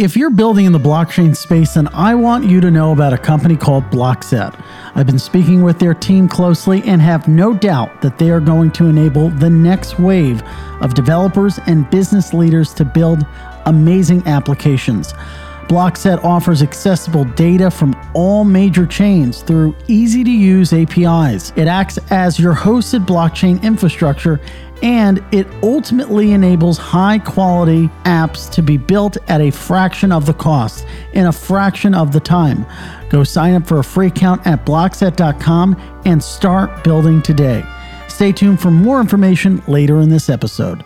If 0.00 0.16
you're 0.16 0.30
building 0.30 0.64
in 0.64 0.72
the 0.72 0.78
blockchain 0.78 1.36
space, 1.36 1.74
then 1.74 1.86
I 1.88 2.14
want 2.14 2.46
you 2.46 2.58
to 2.62 2.70
know 2.70 2.92
about 2.92 3.12
a 3.12 3.18
company 3.18 3.54
called 3.54 3.84
Blockset. 3.90 4.58
I've 4.94 5.04
been 5.04 5.18
speaking 5.18 5.60
with 5.60 5.78
their 5.78 5.92
team 5.92 6.26
closely 6.26 6.82
and 6.84 7.02
have 7.02 7.28
no 7.28 7.52
doubt 7.52 8.00
that 8.00 8.16
they 8.16 8.30
are 8.30 8.40
going 8.40 8.70
to 8.70 8.86
enable 8.86 9.28
the 9.28 9.50
next 9.50 9.98
wave 9.98 10.42
of 10.80 10.94
developers 10.94 11.58
and 11.66 11.90
business 11.90 12.32
leaders 12.32 12.72
to 12.76 12.84
build 12.86 13.26
amazing 13.66 14.26
applications. 14.26 15.12
Blockset 15.68 16.24
offers 16.24 16.62
accessible 16.62 17.24
data 17.24 17.70
from 17.70 17.94
all 18.14 18.42
major 18.42 18.86
chains 18.86 19.42
through 19.42 19.76
easy 19.86 20.24
to 20.24 20.30
use 20.30 20.72
APIs. 20.72 21.52
It 21.56 21.68
acts 21.68 21.98
as 22.10 22.40
your 22.40 22.54
hosted 22.54 23.06
blockchain 23.06 23.62
infrastructure 23.62 24.40
and 24.82 25.24
it 25.32 25.46
ultimately 25.62 26.32
enables 26.32 26.78
high 26.78 27.18
quality 27.18 27.88
apps 28.04 28.50
to 28.52 28.62
be 28.62 28.76
built 28.76 29.16
at 29.28 29.40
a 29.40 29.50
fraction 29.50 30.12
of 30.12 30.26
the 30.26 30.34
cost 30.34 30.86
in 31.12 31.26
a 31.26 31.32
fraction 31.32 31.94
of 31.94 32.12
the 32.12 32.20
time. 32.20 32.66
Go 33.08 33.24
sign 33.24 33.54
up 33.54 33.66
for 33.66 33.78
a 33.78 33.84
free 33.84 34.08
account 34.08 34.46
at 34.46 34.64
blockset.com 34.64 36.00
and 36.04 36.22
start 36.22 36.84
building 36.84 37.22
today. 37.22 37.64
Stay 38.08 38.32
tuned 38.32 38.60
for 38.60 38.70
more 38.70 39.00
information 39.00 39.62
later 39.66 40.00
in 40.00 40.08
this 40.08 40.28
episode. 40.28 40.84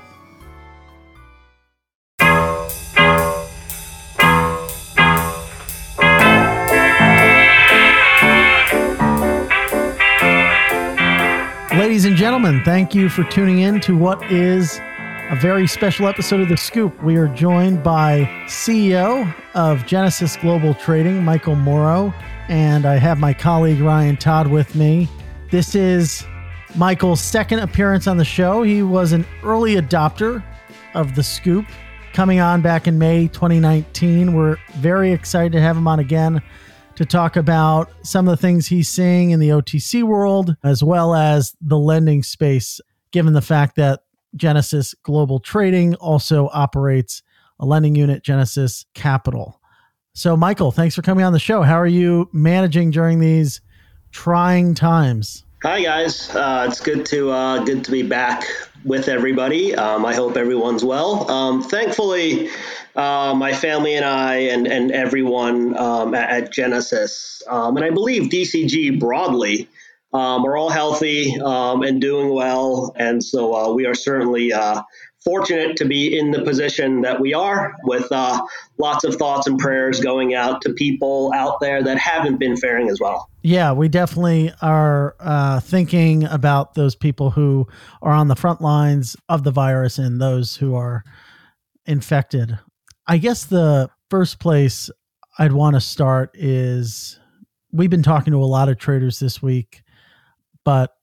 And 12.14 12.20
gentlemen, 12.20 12.62
thank 12.62 12.94
you 12.94 13.08
for 13.08 13.24
tuning 13.24 13.58
in 13.58 13.80
to 13.80 13.98
what 13.98 14.22
is 14.30 14.78
a 15.30 15.36
very 15.40 15.66
special 15.66 16.06
episode 16.06 16.40
of 16.40 16.48
The 16.48 16.56
Scoop. 16.56 17.02
We 17.02 17.16
are 17.16 17.26
joined 17.26 17.82
by 17.82 18.30
CEO 18.46 19.34
of 19.54 19.84
Genesis 19.84 20.36
Global 20.36 20.74
Trading, 20.74 21.24
Michael 21.24 21.56
Moro, 21.56 22.14
and 22.48 22.86
I 22.86 22.98
have 22.98 23.18
my 23.18 23.34
colleague 23.34 23.80
Ryan 23.80 24.16
Todd 24.16 24.46
with 24.46 24.76
me. 24.76 25.08
This 25.50 25.74
is 25.74 26.24
Michael's 26.76 27.20
second 27.20 27.58
appearance 27.58 28.06
on 28.06 28.16
the 28.16 28.24
show. 28.24 28.62
He 28.62 28.80
was 28.80 29.10
an 29.10 29.26
early 29.42 29.74
adopter 29.74 30.40
of 30.94 31.16
The 31.16 31.24
Scoop, 31.24 31.66
coming 32.12 32.38
on 32.38 32.62
back 32.62 32.86
in 32.86 32.96
May 32.96 33.26
2019. 33.26 34.34
We're 34.34 34.58
very 34.74 35.10
excited 35.10 35.50
to 35.50 35.60
have 35.60 35.76
him 35.76 35.88
on 35.88 35.98
again 35.98 36.40
to 36.96 37.04
talk 37.04 37.36
about 37.36 37.90
some 38.02 38.28
of 38.28 38.32
the 38.32 38.40
things 38.40 38.66
he's 38.66 38.88
seeing 38.88 39.30
in 39.30 39.40
the 39.40 39.48
OTC 39.48 40.02
world, 40.02 40.56
as 40.62 40.82
well 40.82 41.14
as 41.14 41.56
the 41.60 41.78
lending 41.78 42.22
space, 42.22 42.80
given 43.10 43.32
the 43.32 43.42
fact 43.42 43.76
that 43.76 44.04
Genesis 44.36 44.94
Global 45.02 45.40
Trading 45.40 45.94
also 45.96 46.48
operates 46.52 47.22
a 47.58 47.66
lending 47.66 47.94
unit, 47.94 48.22
Genesis 48.22 48.84
Capital. 48.94 49.60
So, 50.12 50.36
Michael, 50.36 50.70
thanks 50.70 50.94
for 50.94 51.02
coming 51.02 51.24
on 51.24 51.32
the 51.32 51.38
show. 51.38 51.62
How 51.62 51.80
are 51.80 51.86
you 51.86 52.28
managing 52.32 52.90
during 52.90 53.18
these 53.18 53.60
trying 54.12 54.74
times? 54.74 55.43
Hi 55.64 55.80
guys, 55.80 56.28
uh, 56.28 56.66
it's 56.68 56.78
good 56.78 57.06
to 57.06 57.30
uh, 57.30 57.64
good 57.64 57.84
to 57.84 57.90
be 57.90 58.02
back 58.02 58.46
with 58.84 59.08
everybody. 59.08 59.74
Um, 59.74 60.04
I 60.04 60.14
hope 60.14 60.36
everyone's 60.36 60.84
well. 60.84 61.30
Um, 61.30 61.62
thankfully, 61.62 62.50
uh, 62.94 63.32
my 63.34 63.54
family 63.54 63.94
and 63.94 64.04
I 64.04 64.34
and, 64.52 64.66
and 64.66 64.92
everyone 64.92 65.74
um, 65.78 66.14
at, 66.14 66.28
at, 66.28 66.52
Genesis, 66.52 67.42
um, 67.48 67.78
and 67.78 67.86
I 67.86 67.88
believe 67.88 68.30
DCG 68.30 69.00
broadly, 69.00 69.66
um, 70.12 70.44
are 70.44 70.54
all 70.54 70.68
healthy 70.68 71.40
um, 71.40 71.82
and 71.82 71.98
doing 71.98 72.28
well. 72.28 72.94
And 72.96 73.24
so 73.24 73.54
uh, 73.54 73.72
we 73.72 73.86
are 73.86 73.94
certainly 73.94 74.52
uh, 74.52 74.82
fortunate 75.24 75.78
to 75.78 75.86
be 75.86 76.18
in 76.18 76.30
the 76.30 76.42
position 76.42 77.00
that 77.00 77.18
we 77.18 77.32
are 77.32 77.74
with 77.84 78.06
uh, 78.12 78.44
lots 78.76 79.04
of 79.04 79.14
thoughts 79.14 79.46
and 79.46 79.58
prayers 79.58 80.00
going 80.00 80.34
out 80.34 80.60
to 80.60 80.74
people 80.74 81.32
out 81.34 81.58
there 81.60 81.82
that 81.82 81.96
haven't 81.96 82.36
been 82.36 82.58
faring 82.58 82.90
as 82.90 83.00
well. 83.00 83.30
Yeah, 83.46 83.72
we 83.72 83.90
definitely 83.90 84.54
are 84.62 85.16
uh, 85.20 85.60
thinking 85.60 86.24
about 86.24 86.72
those 86.72 86.94
people 86.94 87.28
who 87.30 87.68
are 88.00 88.14
on 88.14 88.28
the 88.28 88.34
front 88.34 88.62
lines 88.62 89.18
of 89.28 89.44
the 89.44 89.50
virus 89.50 89.98
and 89.98 90.18
those 90.18 90.56
who 90.56 90.74
are 90.74 91.04
infected. 91.84 92.58
I 93.06 93.18
guess 93.18 93.44
the 93.44 93.90
first 94.08 94.38
place 94.38 94.88
I'd 95.38 95.52
want 95.52 95.74
to 95.74 95.80
start 95.82 96.30
is 96.32 97.20
we've 97.70 97.90
been 97.90 98.02
talking 98.02 98.32
to 98.32 98.42
a 98.42 98.46
lot 98.46 98.70
of 98.70 98.78
traders 98.78 99.18
this 99.18 99.42
week, 99.42 99.82
but 100.64 100.96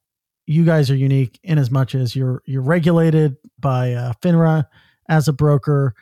you 0.47 0.65
guys 0.65 0.89
are 0.89 0.95
unique 0.95 1.39
in 1.43 1.59
as 1.59 1.69
much 1.69 1.93
as 1.93 2.15
you're 2.15 2.41
you're 2.47 2.63
regulated 2.63 3.37
by 3.59 3.93
uh, 3.93 4.13
FINRA 4.23 4.65
as 5.07 5.27
a 5.27 5.33
broker 5.33 5.93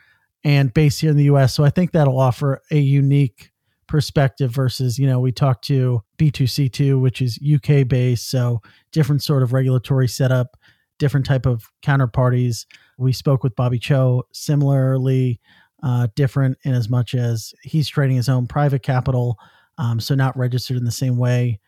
and 0.42 0.72
based 0.72 1.02
here 1.02 1.10
in 1.10 1.18
the 1.18 1.24
U.S. 1.24 1.52
So 1.52 1.64
I 1.64 1.70
think 1.70 1.92
that'll 1.92 2.18
offer 2.18 2.62
a 2.70 2.78
unique 2.78 3.50
perspective 3.90 4.52
versus 4.52 4.98
you 4.98 5.06
know 5.06 5.18
we 5.18 5.32
talked 5.32 5.64
to 5.64 6.00
B2C2, 6.16 6.98
which 6.98 7.20
is 7.20 7.38
UK 7.42 7.86
based, 7.86 8.30
so 8.30 8.62
different 8.92 9.22
sort 9.22 9.42
of 9.42 9.52
regulatory 9.52 10.06
setup, 10.06 10.56
different 10.98 11.26
type 11.26 11.44
of 11.44 11.68
counterparties. 11.82 12.66
We 12.98 13.12
spoke 13.12 13.42
with 13.42 13.56
Bobby 13.56 13.80
Cho 13.80 14.22
similarly 14.32 15.40
uh, 15.82 16.06
different 16.14 16.56
in 16.62 16.72
as 16.72 16.88
much 16.88 17.14
as 17.14 17.52
he's 17.62 17.88
trading 17.88 18.16
his 18.16 18.28
own 18.28 18.46
private 18.46 18.82
capital, 18.82 19.36
um, 19.76 19.98
so 19.98 20.14
not 20.14 20.38
registered 20.38 20.76
in 20.76 20.84
the 20.84 20.92
same 20.92 21.16
way. 21.16 21.58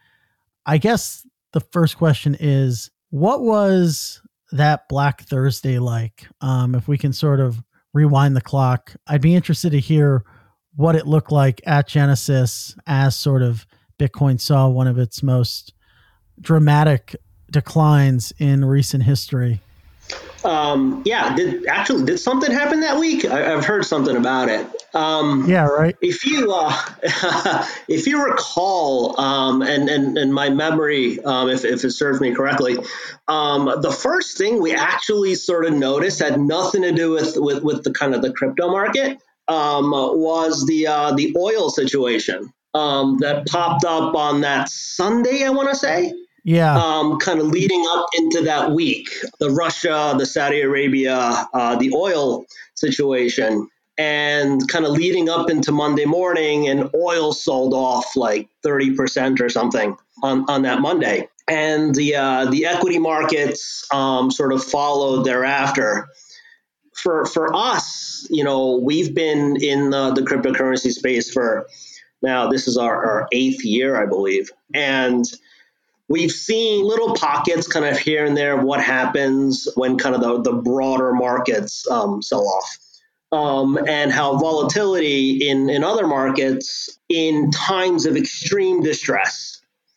I 0.64 0.78
guess 0.78 1.26
the 1.52 1.60
first 1.60 1.98
question 1.98 2.36
is 2.38 2.88
what 3.10 3.42
was 3.42 4.22
that 4.52 4.88
Black 4.88 5.22
Thursday 5.22 5.80
like? 5.80 6.28
Um, 6.40 6.76
if 6.76 6.86
we 6.86 6.98
can 6.98 7.12
sort 7.12 7.40
of 7.40 7.60
rewind 7.92 8.36
the 8.36 8.40
clock, 8.40 8.94
I'd 9.08 9.20
be 9.20 9.34
interested 9.34 9.72
to 9.72 9.80
hear 9.80 10.24
what 10.76 10.96
it 10.96 11.06
looked 11.06 11.32
like 11.32 11.60
at 11.66 11.88
Genesis 11.88 12.74
as 12.86 13.16
sort 13.16 13.42
of 13.42 13.66
Bitcoin 13.98 14.40
saw 14.40 14.68
one 14.68 14.86
of 14.86 14.98
its 14.98 15.22
most 15.22 15.74
dramatic 16.40 17.16
declines 17.50 18.32
in 18.38 18.64
recent 18.64 19.04
history. 19.04 19.60
Um, 20.44 21.02
yeah, 21.04 21.36
did 21.36 21.66
actually 21.66 22.04
did 22.04 22.18
something 22.18 22.50
happen 22.50 22.80
that 22.80 22.98
week? 22.98 23.24
I, 23.24 23.50
have 23.50 23.64
heard 23.64 23.84
something 23.84 24.16
about 24.16 24.48
it. 24.48 24.66
Um, 24.92 25.48
yeah, 25.48 25.66
right. 25.66 25.96
If 26.00 26.26
you 26.26 26.52
uh, 26.52 26.76
if 27.88 28.08
you 28.08 28.24
recall, 28.24 29.18
um, 29.20 29.62
and 29.62 29.88
and 29.88 30.18
and 30.18 30.34
my 30.34 30.50
memory, 30.50 31.22
um, 31.22 31.48
if 31.48 31.64
if 31.64 31.84
it 31.84 31.92
serves 31.92 32.20
me 32.20 32.34
correctly, 32.34 32.76
um, 33.28 33.72
the 33.82 33.92
first 33.92 34.36
thing 34.36 34.60
we 34.60 34.74
actually 34.74 35.36
sort 35.36 35.64
of 35.64 35.74
noticed 35.74 36.18
had 36.18 36.40
nothing 36.40 36.82
to 36.82 36.92
do 36.92 37.12
with 37.12 37.36
with 37.36 37.62
with 37.62 37.84
the 37.84 37.92
kind 37.92 38.14
of 38.14 38.22
the 38.22 38.32
crypto 38.32 38.68
market. 38.68 39.18
Um, 39.52 39.90
was 39.90 40.64
the 40.66 40.86
uh, 40.86 41.12
the 41.12 41.34
oil 41.36 41.68
situation 41.70 42.52
um, 42.74 43.18
that 43.18 43.46
popped 43.46 43.84
up 43.84 44.14
on 44.14 44.40
that 44.40 44.68
Sunday? 44.68 45.44
I 45.44 45.50
want 45.50 45.68
to 45.68 45.74
say. 45.74 46.12
Yeah. 46.44 46.76
Um, 46.76 47.18
kind 47.18 47.38
of 47.38 47.46
leading 47.46 47.84
up 47.90 48.06
into 48.18 48.42
that 48.42 48.72
week, 48.72 49.08
the 49.38 49.50
Russia, 49.50 50.14
the 50.18 50.26
Saudi 50.26 50.60
Arabia, 50.60 51.46
uh, 51.54 51.76
the 51.76 51.92
oil 51.94 52.44
situation, 52.74 53.68
and 53.96 54.66
kind 54.68 54.84
of 54.84 54.92
leading 54.92 55.28
up 55.28 55.50
into 55.50 55.70
Monday 55.70 56.04
morning, 56.04 56.68
and 56.68 56.90
oil 56.94 57.32
sold 57.32 57.74
off 57.74 58.16
like 58.16 58.48
30% 58.64 59.40
or 59.40 59.48
something 59.48 59.96
on, 60.24 60.44
on 60.48 60.62
that 60.62 60.80
Monday. 60.80 61.28
And 61.46 61.94
the, 61.94 62.16
uh, 62.16 62.46
the 62.46 62.66
equity 62.66 62.98
markets 62.98 63.86
um, 63.92 64.30
sort 64.30 64.52
of 64.52 64.64
followed 64.64 65.24
thereafter. 65.24 66.08
For, 67.02 67.26
for 67.26 67.54
us, 67.54 68.26
you 68.30 68.44
know, 68.44 68.76
we've 68.76 69.14
been 69.14 69.56
in 69.60 69.90
the, 69.90 70.12
the 70.12 70.22
cryptocurrency 70.22 70.92
space 70.92 71.30
for 71.30 71.66
now, 72.22 72.48
this 72.48 72.68
is 72.68 72.76
our, 72.76 73.04
our 73.04 73.28
eighth 73.32 73.64
year, 73.64 74.00
I 74.00 74.06
believe. 74.06 74.50
And 74.72 75.24
We've 76.12 76.30
seen 76.30 76.84
little 76.84 77.14
pockets 77.14 77.66
kind 77.66 77.86
of 77.86 77.98
here 77.98 78.26
and 78.26 78.36
there 78.36 78.58
of 78.58 78.64
what 78.64 78.82
happens 78.82 79.66
when 79.76 79.96
kind 79.96 80.14
of 80.14 80.20
the, 80.20 80.42
the 80.42 80.58
broader 80.58 81.14
markets 81.14 81.90
um, 81.90 82.20
sell 82.20 82.46
off. 82.46 82.78
Um, 83.32 83.78
and 83.88 84.12
how 84.12 84.36
volatility 84.36 85.48
in, 85.48 85.70
in 85.70 85.82
other 85.82 86.06
markets 86.06 86.98
in 87.08 87.50
times 87.50 88.04
of 88.04 88.14
extreme 88.14 88.82
distress 88.82 89.51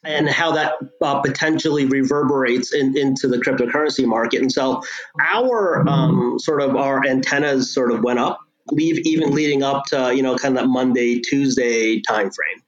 and 0.05 0.29
how 0.29 0.51
that 0.51 0.73
uh, 1.01 1.21
potentially 1.21 1.85
reverberates 1.85 2.73
in, 2.73 2.97
into 2.97 3.27
the 3.27 3.37
cryptocurrency 3.37 4.05
market. 4.05 4.41
And 4.41 4.51
so 4.51 4.83
our 5.21 5.87
um, 5.87 6.37
sort 6.39 6.61
of 6.61 6.75
our 6.75 7.05
antennas 7.05 7.73
sort 7.73 7.91
of 7.91 8.03
went 8.03 8.19
up, 8.19 8.39
leave, 8.71 8.99
even 9.05 9.33
leading 9.33 9.63
up 9.63 9.85
to, 9.87 10.13
you 10.15 10.21
know, 10.21 10.35
kind 10.35 10.57
of 10.57 10.63
that 10.63 10.69
Monday, 10.69 11.19
Tuesday 11.19 12.01
timeframe. 12.01 12.61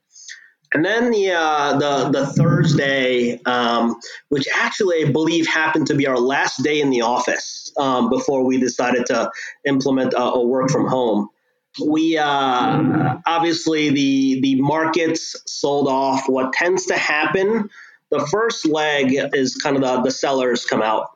And 0.74 0.84
then 0.84 1.10
the 1.10 1.30
uh, 1.30 1.78
the 1.78 2.10
the 2.10 2.26
Thursday, 2.26 3.40
um, 3.44 3.98
which 4.28 4.46
actually 4.54 5.06
I 5.06 5.10
believe 5.10 5.46
happened 5.46 5.86
to 5.86 5.94
be 5.94 6.06
our 6.06 6.18
last 6.18 6.62
day 6.62 6.82
in 6.82 6.90
the 6.90 7.00
office 7.00 7.72
um, 7.78 8.10
before 8.10 8.44
we 8.44 8.58
decided 8.58 9.06
to 9.06 9.30
implement 9.66 10.12
a, 10.12 10.20
a 10.20 10.44
work 10.46 10.70
from 10.70 10.86
home. 10.86 11.30
We 11.80 12.18
uh, 12.18 13.16
obviously 13.26 13.90
the 13.90 14.40
the 14.40 14.60
markets 14.60 15.36
sold 15.46 15.88
off. 15.88 16.28
What 16.28 16.52
tends 16.52 16.86
to 16.86 16.96
happen, 16.96 17.70
the 18.10 18.26
first 18.26 18.66
leg 18.66 19.14
is 19.32 19.56
kind 19.56 19.76
of 19.76 19.82
the, 19.82 20.02
the 20.02 20.10
sellers 20.10 20.64
come 20.64 20.82
out 20.82 21.10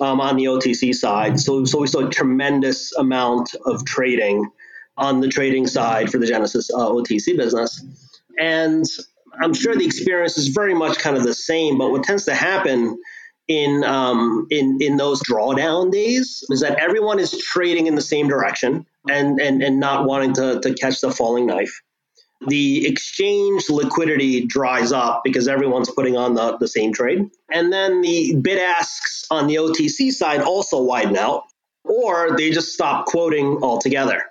um, 0.00 0.20
on 0.20 0.36
the 0.36 0.44
OTC 0.44 0.94
side. 0.94 1.40
So 1.40 1.64
so 1.64 1.80
we 1.80 1.86
saw 1.86 2.06
a 2.06 2.10
tremendous 2.10 2.92
amount 2.96 3.54
of 3.66 3.84
trading 3.84 4.50
on 4.96 5.20
the 5.20 5.28
trading 5.28 5.66
side 5.66 6.10
for 6.10 6.18
the 6.18 6.26
Genesis 6.26 6.70
uh, 6.72 6.88
OTC 6.88 7.36
business. 7.36 7.84
And 8.40 8.84
I'm 9.42 9.52
sure 9.52 9.74
the 9.74 9.84
experience 9.84 10.38
is 10.38 10.48
very 10.48 10.74
much 10.74 10.98
kind 10.98 11.16
of 11.16 11.22
the 11.22 11.34
same, 11.34 11.78
but 11.78 11.90
what 11.90 12.02
tends 12.02 12.24
to 12.26 12.34
happen 12.34 12.98
in 13.48 13.84
um, 13.84 14.46
in 14.50 14.78
in 14.80 14.96
those 14.96 15.22
drawdown 15.22 15.92
days 15.92 16.42
is 16.50 16.60
that 16.60 16.78
everyone 16.78 17.18
is 17.18 17.38
trading 17.38 17.86
in 17.86 17.94
the 17.94 18.02
same 18.02 18.28
direction 18.28 18.86
and 19.08 19.40
and 19.40 19.62
and 19.62 19.78
not 19.78 20.04
wanting 20.06 20.32
to 20.34 20.60
to 20.60 20.74
catch 20.74 21.00
the 21.00 21.10
falling 21.10 21.46
knife. 21.46 21.80
The 22.48 22.86
exchange 22.86 23.70
liquidity 23.70 24.44
dries 24.44 24.92
up 24.92 25.22
because 25.24 25.48
everyone's 25.48 25.90
putting 25.90 26.18
on 26.18 26.34
the, 26.34 26.58
the 26.58 26.68
same 26.68 26.92
trade. 26.92 27.30
And 27.50 27.72
then 27.72 28.02
the 28.02 28.36
bid 28.36 28.58
asks 28.58 29.26
on 29.30 29.46
the 29.46 29.54
OTC 29.54 30.12
side 30.12 30.42
also 30.42 30.82
widen 30.82 31.16
out, 31.16 31.44
or 31.82 32.36
they 32.36 32.50
just 32.50 32.74
stop 32.74 33.06
quoting 33.06 33.62
altogether. 33.62 34.22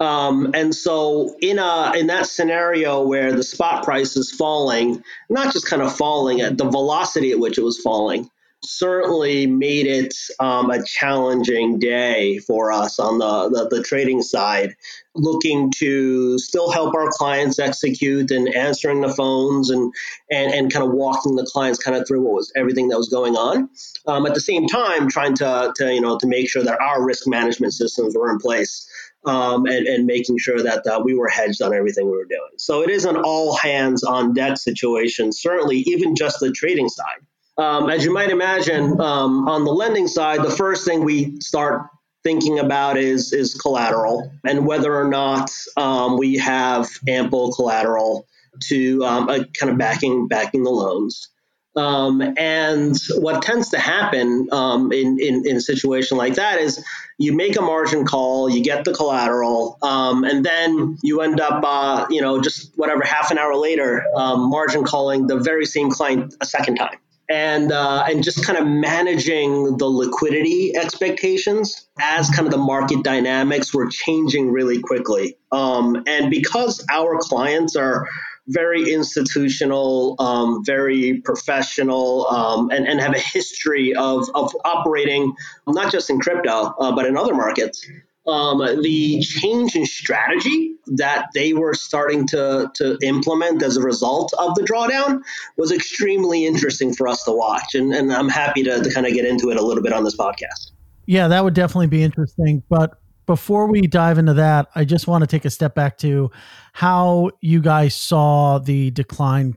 Um, 0.00 0.50
and 0.52 0.74
so 0.74 1.34
in 1.40 1.58
a 1.58 1.94
in 1.96 2.08
that 2.08 2.26
scenario 2.26 3.02
where 3.02 3.32
the 3.32 3.42
spot 3.42 3.84
price 3.84 4.16
is 4.16 4.30
falling, 4.30 5.02
not 5.30 5.52
just 5.54 5.66
kind 5.66 5.80
of 5.80 5.96
falling 5.96 6.42
at 6.42 6.58
the 6.58 6.68
velocity 6.68 7.30
at 7.30 7.38
which 7.38 7.56
it 7.56 7.64
was 7.64 7.80
falling, 7.80 8.28
certainly 8.64 9.46
made 9.46 9.86
it 9.86 10.14
um, 10.40 10.70
a 10.70 10.82
challenging 10.84 11.78
day 11.78 12.38
for 12.38 12.72
us 12.72 12.98
on 12.98 13.18
the, 13.18 13.48
the, 13.50 13.76
the, 13.76 13.82
trading 13.82 14.22
side, 14.22 14.74
looking 15.14 15.70
to 15.76 16.38
still 16.38 16.70
help 16.70 16.94
our 16.94 17.08
clients 17.10 17.58
execute 17.58 18.30
and 18.30 18.52
answering 18.54 19.00
the 19.00 19.12
phones 19.12 19.70
and, 19.70 19.92
and, 20.30 20.52
and 20.52 20.72
kind 20.72 20.84
of 20.84 20.92
walking 20.92 21.36
the 21.36 21.46
clients 21.46 21.78
kind 21.78 21.96
of 21.96 22.06
through 22.06 22.22
what 22.22 22.34
was 22.34 22.52
everything 22.56 22.88
that 22.88 22.98
was 22.98 23.08
going 23.08 23.36
on. 23.36 23.68
Um, 24.06 24.26
at 24.26 24.34
the 24.34 24.40
same 24.40 24.66
time, 24.66 25.08
trying 25.08 25.34
to, 25.36 25.72
to, 25.76 25.94
you 25.94 26.00
know, 26.00 26.18
to 26.18 26.26
make 26.26 26.48
sure 26.48 26.62
that 26.62 26.80
our 26.80 27.04
risk 27.04 27.26
management 27.26 27.74
systems 27.74 28.16
were 28.16 28.30
in 28.30 28.38
place. 28.38 28.88
Um, 29.24 29.66
and, 29.66 29.88
and, 29.88 30.06
making 30.06 30.38
sure 30.38 30.62
that 30.62 30.86
uh, 30.86 31.00
we 31.04 31.14
were 31.14 31.26
hedged 31.26 31.60
on 31.60 31.74
everything 31.74 32.04
we 32.04 32.16
were 32.16 32.26
doing. 32.26 32.50
So 32.58 32.84
it 32.84 32.90
is 32.90 33.04
an 33.04 33.16
all 33.16 33.56
hands 33.56 34.04
on 34.04 34.34
deck 34.34 34.56
situation, 34.56 35.32
certainly, 35.32 35.78
even 35.78 36.14
just 36.14 36.38
the 36.38 36.52
trading 36.52 36.88
side. 36.88 37.26
Um, 37.58 37.88
as 37.88 38.04
you 38.04 38.12
might 38.12 38.30
imagine, 38.30 39.00
um, 39.00 39.48
on 39.48 39.64
the 39.64 39.72
lending 39.72 40.08
side, 40.08 40.42
the 40.42 40.50
first 40.50 40.84
thing 40.84 41.04
we 41.04 41.40
start 41.40 41.88
thinking 42.22 42.58
about 42.58 42.96
is 42.96 43.32
is 43.32 43.54
collateral 43.54 44.32
and 44.44 44.66
whether 44.66 44.94
or 44.94 45.08
not 45.08 45.48
um, 45.76 46.18
we 46.18 46.36
have 46.36 46.88
ample 47.08 47.52
collateral 47.52 48.26
to 48.64 49.04
um, 49.04 49.28
uh, 49.28 49.44
kind 49.54 49.70
of 49.70 49.78
backing 49.78 50.26
backing 50.28 50.64
the 50.64 50.70
loans. 50.70 51.28
Um, 51.76 52.22
and 52.38 52.96
what 53.18 53.42
tends 53.42 53.68
to 53.70 53.78
happen 53.78 54.48
um, 54.50 54.92
in, 54.92 55.18
in, 55.20 55.46
in, 55.46 55.56
a 55.56 55.60
situation 55.60 56.16
like 56.16 56.36
that 56.36 56.58
is 56.58 56.82
you 57.18 57.36
make 57.36 57.58
a 57.58 57.60
margin 57.60 58.06
call, 58.06 58.48
you 58.48 58.64
get 58.64 58.86
the 58.86 58.94
collateral, 58.94 59.76
um, 59.82 60.24
and 60.24 60.42
then 60.42 60.96
you 61.02 61.20
end 61.20 61.38
up, 61.38 61.62
uh, 61.62 62.06
you 62.08 62.22
know, 62.22 62.40
just 62.40 62.72
whatever, 62.78 63.02
half 63.04 63.30
an 63.30 63.36
hour 63.36 63.54
later, 63.54 64.06
um, 64.16 64.48
margin 64.48 64.84
calling 64.84 65.26
the 65.26 65.36
very 65.38 65.66
same 65.66 65.90
client 65.90 66.34
a 66.40 66.46
second 66.46 66.76
time 66.76 66.96
and 67.28 67.72
uh, 67.72 68.04
and 68.08 68.22
just 68.22 68.44
kind 68.44 68.58
of 68.58 68.66
managing 68.66 69.76
the 69.78 69.86
liquidity 69.86 70.76
expectations 70.76 71.88
as 72.00 72.30
kind 72.30 72.46
of 72.46 72.52
the 72.52 72.58
market 72.58 73.02
dynamics 73.02 73.74
were 73.74 73.88
changing 73.88 74.52
really 74.52 74.80
quickly. 74.80 75.36
Um, 75.52 76.02
and 76.06 76.30
because 76.30 76.84
our 76.90 77.18
clients 77.18 77.76
are 77.76 78.06
very 78.48 78.92
institutional, 78.92 80.14
um, 80.20 80.64
very 80.64 81.20
professional, 81.24 82.28
um, 82.28 82.70
and, 82.70 82.86
and 82.86 83.00
have 83.00 83.14
a 83.14 83.18
history 83.18 83.92
of, 83.94 84.28
of 84.34 84.54
operating 84.64 85.34
not 85.66 85.90
just 85.90 86.10
in 86.10 86.20
crypto, 86.20 86.74
uh, 86.78 86.94
but 86.94 87.06
in 87.06 87.16
other 87.16 87.34
markets 87.34 87.84
um, 88.26 88.58
the 88.82 89.20
change 89.20 89.76
in 89.76 89.86
strategy 89.86 90.74
that 90.86 91.28
they 91.34 91.52
were 91.52 91.74
starting 91.74 92.26
to, 92.28 92.70
to 92.74 92.98
implement 93.02 93.62
as 93.62 93.76
a 93.76 93.82
result 93.82 94.32
of 94.38 94.54
the 94.54 94.62
drawdown 94.62 95.20
was 95.56 95.72
extremely 95.72 96.44
interesting 96.44 96.94
for 96.94 97.08
us 97.08 97.22
to 97.24 97.32
watch. 97.32 97.74
And, 97.74 97.92
and 97.92 98.12
I'm 98.12 98.28
happy 98.28 98.62
to, 98.64 98.82
to 98.82 98.92
kind 98.92 99.06
of 99.06 99.12
get 99.12 99.24
into 99.24 99.50
it 99.50 99.56
a 99.56 99.62
little 99.62 99.82
bit 99.82 99.92
on 99.92 100.04
this 100.04 100.16
podcast. 100.16 100.72
Yeah, 101.06 101.28
that 101.28 101.44
would 101.44 101.54
definitely 101.54 101.86
be 101.86 102.02
interesting. 102.02 102.62
But 102.68 102.98
before 103.26 103.68
we 103.68 103.82
dive 103.82 104.18
into 104.18 104.34
that, 104.34 104.68
I 104.74 104.84
just 104.84 105.06
want 105.06 105.22
to 105.22 105.26
take 105.26 105.44
a 105.44 105.50
step 105.50 105.74
back 105.74 105.98
to 105.98 106.30
how 106.72 107.30
you 107.40 107.60
guys 107.60 107.94
saw 107.94 108.58
the 108.58 108.90
decline 108.90 109.56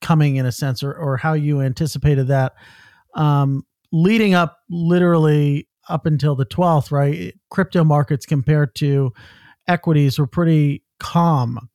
coming 0.00 0.36
in 0.36 0.46
a 0.46 0.52
sense, 0.52 0.82
or, 0.82 0.92
or 0.92 1.16
how 1.16 1.34
you 1.34 1.60
anticipated 1.60 2.28
that. 2.28 2.54
Um, 3.14 3.66
leading 3.92 4.34
up 4.34 4.58
literally 4.70 5.68
up 5.90 6.06
until 6.06 6.34
the 6.34 6.46
12th, 6.46 6.90
right? 6.90 7.34
Crypto 7.50 7.84
markets 7.84 8.26
compared 8.26 8.74
to 8.76 9.12
equities 9.66 10.18
were 10.18 10.26
pretty 10.26 10.82
calm. 10.98 11.68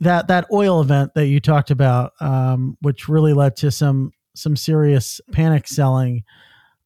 That 0.00 0.28
that 0.28 0.46
oil 0.52 0.80
event 0.80 1.14
that 1.14 1.26
you 1.26 1.40
talked 1.40 1.70
about, 1.70 2.12
um, 2.20 2.76
which 2.80 3.08
really 3.08 3.32
led 3.32 3.56
to 3.56 3.70
some 3.70 4.12
some 4.34 4.54
serious 4.54 5.20
panic 5.32 5.66
selling, 5.66 6.22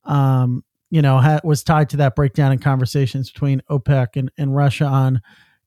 um, 0.04 0.64
you 0.90 1.02
know, 1.02 1.40
was 1.44 1.62
tied 1.62 1.90
to 1.90 1.98
that 1.98 2.16
breakdown 2.16 2.52
in 2.52 2.58
conversations 2.58 3.30
between 3.30 3.62
OPEC 3.70 4.16
and, 4.16 4.30
and 4.38 4.56
Russia 4.56 4.86
on 4.86 5.20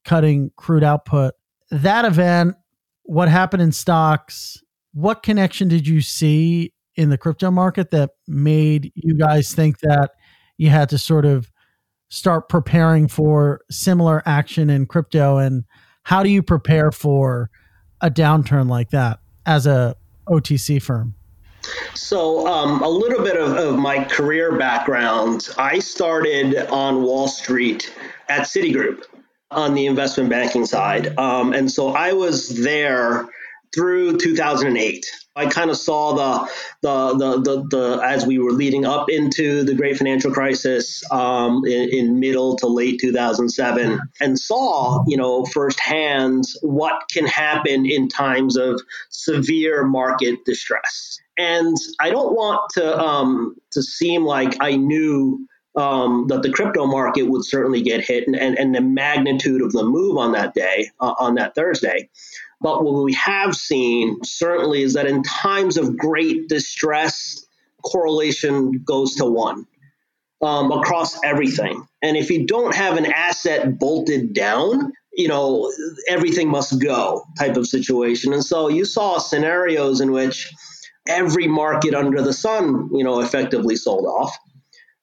cutting 0.04 0.52
crude 0.56 0.84
output. 0.84 1.34
That 1.70 2.06
event, 2.06 2.56
what 3.04 3.28
happened 3.28 3.62
in 3.62 3.72
stocks? 3.72 4.62
What 4.94 5.24
connection 5.24 5.68
did 5.68 5.88
you 5.88 6.02
see 6.02 6.74
in 6.96 7.10
the 7.10 7.18
crypto 7.18 7.52
market 7.52 7.92
that 7.92 8.12
made 8.28 8.92
you 8.96 9.16
guys 9.16 9.54
think 9.54 9.80
that 9.80 10.12
you 10.58 10.70
had 10.70 10.90
to 10.90 10.98
sort 10.98 11.26
of 11.26 11.52
start 12.10 12.50
preparing 12.50 13.08
for 13.08 13.62
similar 13.70 14.22
action 14.26 14.70
in 14.70 14.86
crypto 14.86 15.38
and 15.38 15.66
how 16.04 16.22
do 16.22 16.30
you 16.30 16.44
prepare 16.44 16.92
for 16.92 17.50
a 18.02 18.12
downturn 18.12 18.70
like 18.70 18.92
that 18.92 19.20
as 19.46 19.66
a 19.66 19.96
OTC 20.28 20.82
firm? 20.82 21.16
So, 21.96 22.46
um, 22.46 22.84
a 22.84 22.88
little 22.88 23.24
bit 23.24 23.38
of, 23.38 23.58
of, 23.58 23.80
my 23.80 24.04
career 24.04 24.56
background. 24.56 25.50
I 25.58 25.80
started 25.80 26.58
on 26.70 27.02
Wall 27.02 27.28
Street 27.28 27.92
at 28.30 28.44
Citigroup 28.44 29.04
on 29.50 29.74
the 29.74 29.88
investment 29.88 30.30
banking 30.30 30.68
side. 30.68 31.18
Um, 31.18 31.54
and 31.54 31.72
so 31.72 31.90
I 31.90 32.14
was 32.14 32.64
there 32.64 33.28
through 33.76 34.18
2008. 34.18 35.06
I 35.38 35.48
kind 35.48 35.70
of 35.70 35.76
saw 35.76 36.14
the, 36.14 36.52
the, 36.82 37.18
the 37.18 37.42
the 37.42 37.68
the 37.68 38.02
as 38.02 38.26
we 38.26 38.40
were 38.40 38.54
leading 38.54 38.86
up 38.86 39.10
into 39.10 39.64
the 39.64 39.76
great 39.76 39.98
financial 39.98 40.32
crisis 40.32 41.04
um, 41.12 41.64
in, 41.66 41.90
in, 41.90 42.20
middle 42.22 42.56
to 42.58 42.68
late 42.68 43.02
2007, 43.02 44.00
and 44.22 44.40
saw 44.40 45.04
you 45.08 45.18
know 45.18 45.44
firsthand 45.46 46.46
what 46.62 47.04
can 47.12 47.26
happen 47.26 47.86
in 47.86 48.08
times 48.08 48.56
of 48.56 48.82
severe 49.10 49.84
market 49.84 50.46
distress. 50.46 51.20
And 51.38 51.76
I 52.00 52.12
don't 52.12 52.34
want 52.34 52.62
to 52.76 52.98
um, 52.98 53.58
to 53.72 53.84
seem 53.84 54.24
like 54.24 54.56
I 54.62 54.78
knew 54.78 55.46
um, 55.78 56.28
that 56.28 56.42
the 56.42 56.52
crypto 56.52 56.86
market 56.86 57.24
would 57.24 57.46
certainly 57.46 57.82
get 57.82 58.04
hit 58.04 58.28
and, 58.28 58.36
and, 58.36 58.58
and 58.58 58.74
the 58.74 58.82
magnitude 58.82 59.62
of 59.62 59.72
the 59.72 59.84
move 59.84 60.18
on 60.18 60.32
that 60.32 60.54
day, 60.54 60.90
uh, 61.00 61.14
on 61.20 61.36
that 61.36 61.56
Thursday. 61.56 62.10
But 62.62 62.84
what 62.84 63.04
we 63.04 63.14
have 63.14 63.56
seen 63.56 64.24
certainly 64.24 64.82
is 64.82 64.94
that 64.94 65.06
in 65.06 65.24
times 65.24 65.78
of 65.78 65.98
great 65.98 66.48
distress, 66.48 67.46
correlation 67.84 68.82
goes 68.86 69.16
to 69.16 69.26
one 69.26 69.66
um, 70.42 70.72
across 70.72 71.22
everything. 71.24 71.86
And 72.02 72.16
if 72.16 72.30
you 72.30 72.46
don't 72.46 72.74
have 72.74 72.98
an 72.98 73.06
asset 73.06 73.78
bolted 73.78 74.34
down, 74.34 74.94
you 75.14 75.28
know, 75.28 75.72
everything 76.08 76.50
must 76.50 76.82
go 76.82 77.26
type 77.38 77.58
of 77.58 77.68
situation. 77.68 78.34
And 78.34 78.44
so 78.44 78.70
you 78.70 78.86
saw 78.86 79.18
scenarios 79.18 80.02
in 80.02 80.12
which 80.12 80.52
every 81.08 81.48
market 81.48 81.94
under 81.94 82.22
the 82.22 82.34
sun, 82.34 82.90
you 82.94 83.04
know, 83.04 83.22
effectively 83.22 83.76
sold 83.76 84.06
off 84.06 84.36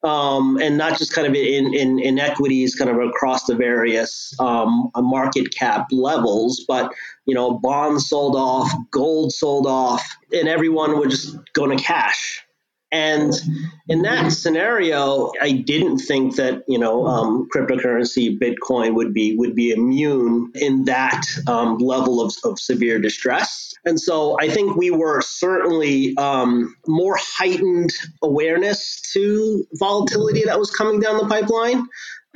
um, 0.05 0.59
and 0.61 0.77
not 0.77 0.99
just 0.99 1.13
kind 1.13 1.27
of 1.27 1.35
in, 1.35 1.73
in, 1.75 1.99
in, 2.01 2.19
equities 2.19 2.75
kind 2.75 2.91
of 2.91 2.99
across 2.99 3.45
the 3.45 3.55
various 3.55 4.35
um, 4.41 4.91
market 4.97 5.55
cap 5.55 5.87
levels, 5.93 6.65
but 6.67 6.93
you 7.25 7.35
know 7.35 7.59
bonds 7.59 8.09
sold 8.09 8.35
off, 8.35 8.71
gold 8.91 9.33
sold 9.33 9.67
off, 9.67 10.17
and 10.33 10.49
everyone 10.49 10.99
would 10.99 11.11
just 11.11 11.37
go 11.55 11.67
to 11.67 11.77
cash. 11.77 12.45
And 12.91 13.33
in 13.89 14.03
that 14.03 14.33
scenario, 14.33 15.33
I 15.41 15.53
didn't 15.53 15.99
think 15.99 16.37
that 16.37 16.65
you 16.67 16.79
know 16.79 17.07
um, 17.07 17.49
cryptocurrency, 17.55 18.39
Bitcoin 18.39 18.95
would 18.95 19.15
be 19.15 19.37
would 19.37 19.55
be 19.55 19.71
immune 19.71 20.51
in 20.57 20.85
that 20.85 21.25
um, 21.47 21.79
level 21.79 22.21
of, 22.21 22.35
of 22.45 22.59
severe 22.59 22.99
distress. 22.99 23.72
And 23.85 24.01
so 24.01 24.37
I 24.41 24.49
think 24.49 24.77
we 24.77 24.91
were 24.91 25.21
certainly 25.23 26.17
um, 26.17 26.77
more 26.87 27.17
heightened 27.19 27.91
awareness 28.23 29.01
to 29.13 29.67
volatility 29.79 30.45
that 30.45 30.59
was 30.59 30.71
coming 30.71 31.01
down 31.01 31.19
the 31.19 31.27
pipeline. 31.27 31.87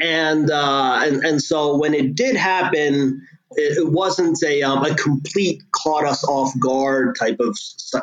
And 0.00 0.50
uh, 0.50 1.00
and 1.04 1.24
and 1.24 1.42
so 1.42 1.76
when 1.78 1.94
it 1.94 2.14
did 2.14 2.36
happen, 2.36 3.22
it 3.52 3.92
wasn't 3.92 4.42
a, 4.42 4.62
um, 4.62 4.84
a 4.84 4.94
complete 4.94 5.62
caught 5.72 6.04
us 6.04 6.22
off 6.24 6.52
guard 6.58 7.16
type 7.18 7.38
of 7.40 7.58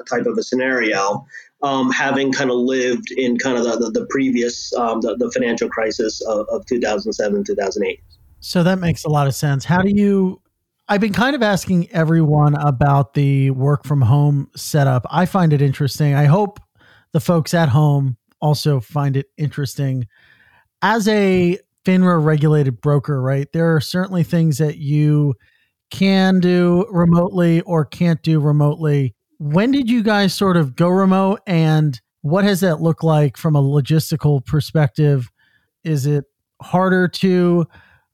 type 0.09 0.25
of 0.25 0.37
a 0.37 0.43
scenario 0.43 1.25
um, 1.61 1.91
having 1.91 2.31
kind 2.31 2.49
of 2.49 2.57
lived 2.57 3.11
in 3.11 3.37
kind 3.37 3.57
of 3.57 3.63
the, 3.63 3.77
the, 3.77 3.91
the 3.91 4.07
previous 4.09 4.73
um, 4.73 5.01
the, 5.01 5.15
the, 5.17 5.31
financial 5.31 5.69
crisis 5.69 6.21
of, 6.27 6.45
of 6.49 6.65
2007 6.65 7.43
2008 7.43 7.99
So 8.39 8.63
that 8.63 8.79
makes 8.79 9.05
a 9.05 9.09
lot 9.09 9.27
of 9.27 9.35
sense. 9.35 9.65
How 9.65 9.81
do 9.81 9.89
you 9.89 10.41
I've 10.89 10.99
been 10.99 11.13
kind 11.13 11.35
of 11.35 11.41
asking 11.41 11.89
everyone 11.91 12.55
about 12.55 13.13
the 13.13 13.51
work 13.51 13.85
from 13.85 14.01
home 14.01 14.49
setup. 14.55 15.05
I 15.09 15.25
find 15.25 15.53
it 15.53 15.61
interesting. 15.61 16.13
I 16.13 16.25
hope 16.25 16.59
the 17.13 17.21
folks 17.21 17.53
at 17.53 17.69
home 17.69 18.17
also 18.41 18.81
find 18.81 19.15
it 19.15 19.27
interesting. 19.37 20.07
As 20.81 21.07
a 21.07 21.57
FINRA 21.85 22.23
regulated 22.23 22.81
broker, 22.81 23.21
right? 23.21 23.51
There 23.53 23.73
are 23.73 23.79
certainly 23.79 24.23
things 24.23 24.57
that 24.57 24.77
you 24.77 25.35
can 25.89 26.41
do 26.41 26.85
remotely 26.91 27.61
or 27.61 27.85
can't 27.85 28.21
do 28.21 28.41
remotely. 28.41 29.15
When 29.39 29.71
did 29.71 29.89
you 29.89 30.03
guys 30.03 30.33
sort 30.33 30.57
of 30.57 30.75
go 30.75 30.89
remote 30.89 31.41
and 31.47 31.99
what 32.21 32.43
has 32.43 32.59
that 32.61 32.81
looked 32.81 33.03
like 33.03 33.37
from 33.37 33.55
a 33.55 33.61
logistical 33.61 34.45
perspective? 34.45 35.29
Is 35.83 36.05
it 36.05 36.25
harder 36.61 37.07
to 37.09 37.67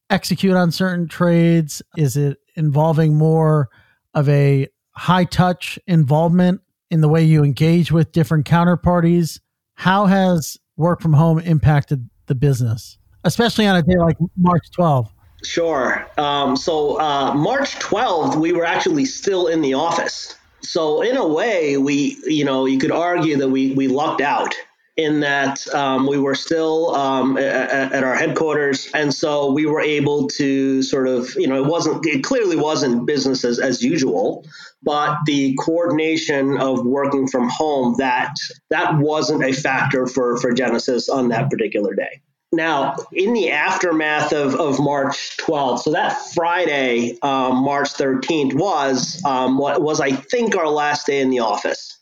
execute 0.10 0.56
on 0.56 0.72
certain 0.72 1.08
trades? 1.08 1.82
Is 1.96 2.18
it 2.18 2.38
involving 2.56 3.18
more 3.18 3.70
of 4.13 4.27
a 4.29 4.68
high 4.91 5.24
touch 5.24 5.79
involvement 5.88 6.62
in 6.91 7.01
the 7.01 7.10
way 7.10 7.24
you 7.24 7.44
engage 7.44 7.91
with 7.91 8.12
different 8.12 8.46
counterparties? 8.46 9.39
How 9.75 10.06
has 10.06 10.58
work 10.77 11.01
from 11.01 11.13
home 11.13 11.39
impacted 11.39 12.10
the 12.27 12.36
business, 12.36 12.98
especially 13.24 13.65
on 13.65 13.75
a 13.75 13.84
day 13.84 13.98
like 13.98 14.18
March 14.38 14.68
12th? 14.77 15.10
Sure. 15.44 16.06
Um, 16.18 16.56
so 16.56 17.00
uh, 17.00 17.34
March 17.34 17.75
12th, 17.75 18.36
we 18.36 18.51
were 18.51 18.65
actually 18.65 19.06
still 19.06 19.48
in 19.48 19.62
the 19.62 19.74
office. 19.74 20.36
So 20.62 21.01
in 21.01 21.15
a 21.15 21.25
way, 21.25 21.77
we, 21.77 22.18
you 22.25 22.44
know, 22.44 22.65
you 22.65 22.77
could 22.77 22.91
argue 22.91 23.38
that 23.38 23.50
we 23.50 23.72
we 23.74 23.88
lucked 23.88 24.22
out 24.22 24.53
in 25.00 25.22
that 25.22 25.65
um, 25.74 26.06
we 26.06 26.18
were 26.18 26.36
still 26.36 26.94
um, 26.94 27.38
at, 27.38 27.94
at, 27.94 28.03
our 28.03 28.15
headquarters, 28.15 28.89
and 28.94 29.13
so 29.13 29.50
we 29.50 29.65
were 29.65 29.79
able 29.79 30.27
to 30.27 30.84
sort 30.84 31.08
of, 31.08 31.34
you 31.36 31.48
know, 31.48 31.56
it 31.56 31.65
wasn't, 31.65 32.06
it 32.06 32.22
clearly 32.22 32.58
wasn't 32.58 33.06
business 33.06 33.46
as, 33.46 33.60
as 33.60 33.82
usual, 33.82 34.46
but 34.84 35.15
the 35.25 35.56
coordination 35.56 36.58
of 36.58 36.86
working 36.86 37.27
from 37.27 37.48
home 37.50 37.96
that 37.98 38.36
that 38.70 38.98
wasn't 38.98 39.41
a 39.44 39.53
factor 39.53 40.06
for 40.06 40.38
for 40.38 40.53
Genesis 40.53 41.08
on 41.08 41.29
that 41.29 41.50
particular 41.50 41.96
day. 41.96 42.22
Now, 42.51 42.96
in 43.13 43.34
the 43.34 43.51
aftermath 43.51 44.34
of, 44.34 44.56
of 44.56 44.79
March 44.79 45.38
12th, 45.38 45.82
so 45.84 45.91
that 45.91 46.18
Friday, 46.34 47.18
um, 47.22 47.63
March 47.63 47.89
13th, 47.94 48.56
was 48.56 49.22
um, 49.24 49.58
what 49.58 49.82
was 49.82 50.01
I 50.01 50.12
think 50.12 50.58
our 50.58 50.68
last 50.68 51.06
day 51.06 51.22
in 51.22 51.29
the 51.29 51.39
office. 51.39 51.99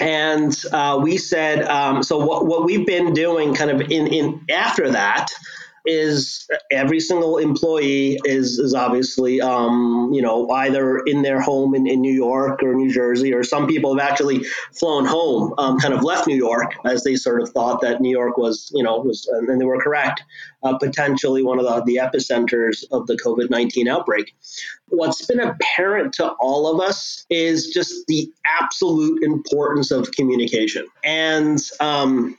And 0.00 0.54
uh, 0.72 1.00
we 1.02 1.16
said, 1.16 1.66
um, 1.66 2.02
so 2.02 2.18
what, 2.24 2.46
what 2.46 2.64
we've 2.64 2.86
been 2.86 3.12
doing 3.12 3.54
kind 3.54 3.70
of 3.70 3.80
in, 3.80 4.06
in 4.06 4.44
after 4.48 4.90
that 4.90 5.28
is 5.88 6.46
every 6.70 7.00
single 7.00 7.38
employee 7.38 8.18
is 8.24 8.58
is 8.58 8.74
obviously 8.74 9.40
um, 9.40 10.10
you 10.12 10.22
know 10.22 10.48
either 10.50 10.98
in 10.98 11.22
their 11.22 11.40
home 11.40 11.74
in, 11.74 11.86
in 11.86 12.00
New 12.00 12.12
York 12.12 12.62
or 12.62 12.74
New 12.74 12.92
Jersey, 12.92 13.32
or 13.32 13.42
some 13.42 13.66
people 13.66 13.96
have 13.96 14.08
actually 14.08 14.44
flown 14.78 15.06
home, 15.06 15.54
um, 15.58 15.78
kind 15.78 15.94
of 15.94 16.04
left 16.04 16.26
New 16.26 16.36
York 16.36 16.74
as 16.84 17.04
they 17.04 17.16
sort 17.16 17.40
of 17.40 17.48
thought 17.50 17.80
that 17.80 18.00
New 18.00 18.10
York 18.10 18.36
was 18.36 18.70
you 18.74 18.82
know 18.82 18.98
was 18.98 19.26
and 19.26 19.60
they 19.60 19.64
were 19.64 19.80
correct, 19.80 20.22
uh, 20.62 20.76
potentially 20.78 21.42
one 21.42 21.58
of 21.58 21.64
the, 21.64 21.82
the 21.84 21.96
epicenters 21.96 22.84
of 22.92 23.06
the 23.06 23.16
COVID 23.16 23.50
nineteen 23.50 23.88
outbreak. 23.88 24.36
What's 24.88 25.26
been 25.26 25.40
apparent 25.40 26.12
to 26.14 26.28
all 26.40 26.66
of 26.72 26.86
us 26.86 27.24
is 27.30 27.68
just 27.68 28.06
the 28.06 28.30
absolute 28.60 29.22
importance 29.22 29.90
of 29.90 30.12
communication 30.12 30.86
and. 31.02 31.58
Um, 31.80 32.37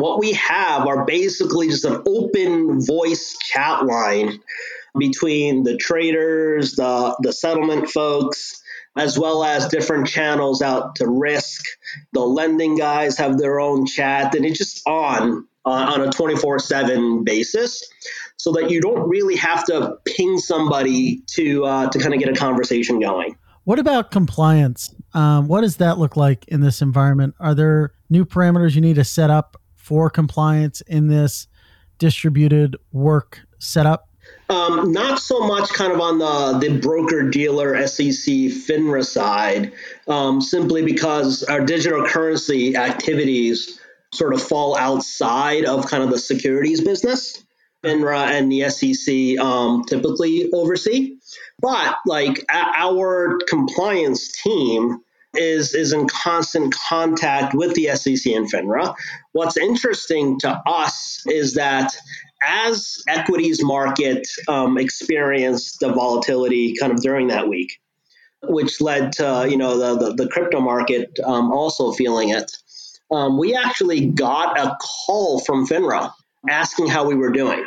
what 0.00 0.18
we 0.18 0.32
have 0.32 0.86
are 0.86 1.04
basically 1.04 1.68
just 1.68 1.84
an 1.84 2.02
open 2.06 2.80
voice 2.84 3.36
chat 3.38 3.84
line 3.84 4.40
between 4.98 5.64
the 5.64 5.76
traders, 5.76 6.74
the, 6.74 7.16
the 7.22 7.32
settlement 7.32 7.88
folks, 7.90 8.60
as 8.96 9.18
well 9.18 9.44
as 9.44 9.68
different 9.68 10.08
channels 10.08 10.60
out 10.60 10.96
to 10.96 11.06
risk. 11.06 11.64
The 12.12 12.20
lending 12.20 12.76
guys 12.76 13.16
have 13.18 13.38
their 13.38 13.60
own 13.60 13.86
chat, 13.86 14.34
and 14.34 14.44
it's 14.44 14.58
just 14.58 14.86
on 14.86 15.46
uh, 15.64 15.70
on 15.70 16.00
a 16.00 16.10
24 16.10 16.58
7 16.58 17.24
basis 17.24 17.86
so 18.38 18.52
that 18.52 18.70
you 18.70 18.80
don't 18.80 19.08
really 19.08 19.36
have 19.36 19.64
to 19.64 19.96
ping 20.04 20.38
somebody 20.38 21.22
to 21.26 21.64
uh, 21.64 21.90
to 21.90 21.98
kind 21.98 22.14
of 22.14 22.20
get 22.20 22.28
a 22.28 22.34
conversation 22.34 23.00
going. 23.00 23.36
What 23.64 23.78
about 23.78 24.10
compliance? 24.10 24.94
Um, 25.12 25.46
what 25.46 25.60
does 25.60 25.76
that 25.76 25.98
look 25.98 26.16
like 26.16 26.46
in 26.48 26.60
this 26.60 26.80
environment? 26.80 27.34
Are 27.38 27.54
there 27.54 27.92
new 28.08 28.24
parameters 28.24 28.74
you 28.74 28.80
need 28.80 28.96
to 28.96 29.04
set 29.04 29.28
up 29.28 29.60
for 29.88 30.10
compliance 30.10 30.82
in 30.82 31.06
this 31.06 31.48
distributed 31.96 32.76
work 32.92 33.40
setup? 33.58 34.06
Um, 34.50 34.92
not 34.92 35.18
so 35.18 35.40
much 35.46 35.70
kind 35.70 35.90
of 35.94 35.98
on 35.98 36.18
the, 36.18 36.58
the 36.58 36.78
broker 36.78 37.30
dealer 37.30 37.74
SEC 37.86 38.34
FINRA 38.34 39.02
side, 39.02 39.72
um, 40.06 40.42
simply 40.42 40.84
because 40.84 41.42
our 41.44 41.64
digital 41.64 42.04
currency 42.04 42.76
activities 42.76 43.80
sort 44.12 44.34
of 44.34 44.42
fall 44.42 44.76
outside 44.76 45.64
of 45.64 45.86
kind 45.86 46.02
of 46.02 46.10
the 46.10 46.18
securities 46.18 46.82
business. 46.82 47.42
FINRA 47.82 48.26
and 48.26 48.52
the 48.52 48.68
SEC 48.68 49.42
um, 49.42 49.84
typically 49.84 50.50
oversee. 50.52 51.16
But 51.60 51.96
like 52.04 52.44
our 52.50 53.38
compliance 53.48 54.32
team 54.42 55.00
is 55.34 55.74
is 55.74 55.92
in 55.92 56.08
constant 56.08 56.74
contact 56.88 57.54
with 57.54 57.74
the 57.74 57.88
SEC 57.94 58.32
and 58.32 58.50
FINRA. 58.50 58.94
What's 59.32 59.56
interesting 59.56 60.38
to 60.40 60.60
us 60.66 61.22
is 61.26 61.54
that 61.54 61.94
as 62.42 63.02
equities 63.08 63.62
market 63.62 64.26
um, 64.48 64.78
experienced 64.78 65.80
the 65.80 65.92
volatility 65.92 66.74
kind 66.76 66.92
of 66.92 67.00
during 67.02 67.28
that 67.28 67.48
week, 67.48 67.78
which 68.44 68.80
led 68.80 69.12
to 69.12 69.46
you 69.48 69.56
know 69.56 69.78
the 69.78 70.06
the, 70.06 70.24
the 70.24 70.28
crypto 70.28 70.60
market 70.60 71.18
um, 71.24 71.52
also 71.52 71.92
feeling 71.92 72.30
it. 72.30 72.50
Um, 73.10 73.38
we 73.38 73.54
actually 73.54 74.06
got 74.06 74.58
a 74.58 74.76
call 75.06 75.40
from 75.40 75.66
FINRA 75.66 76.12
asking 76.48 76.88
how 76.88 77.06
we 77.06 77.14
were 77.14 77.30
doing. 77.30 77.64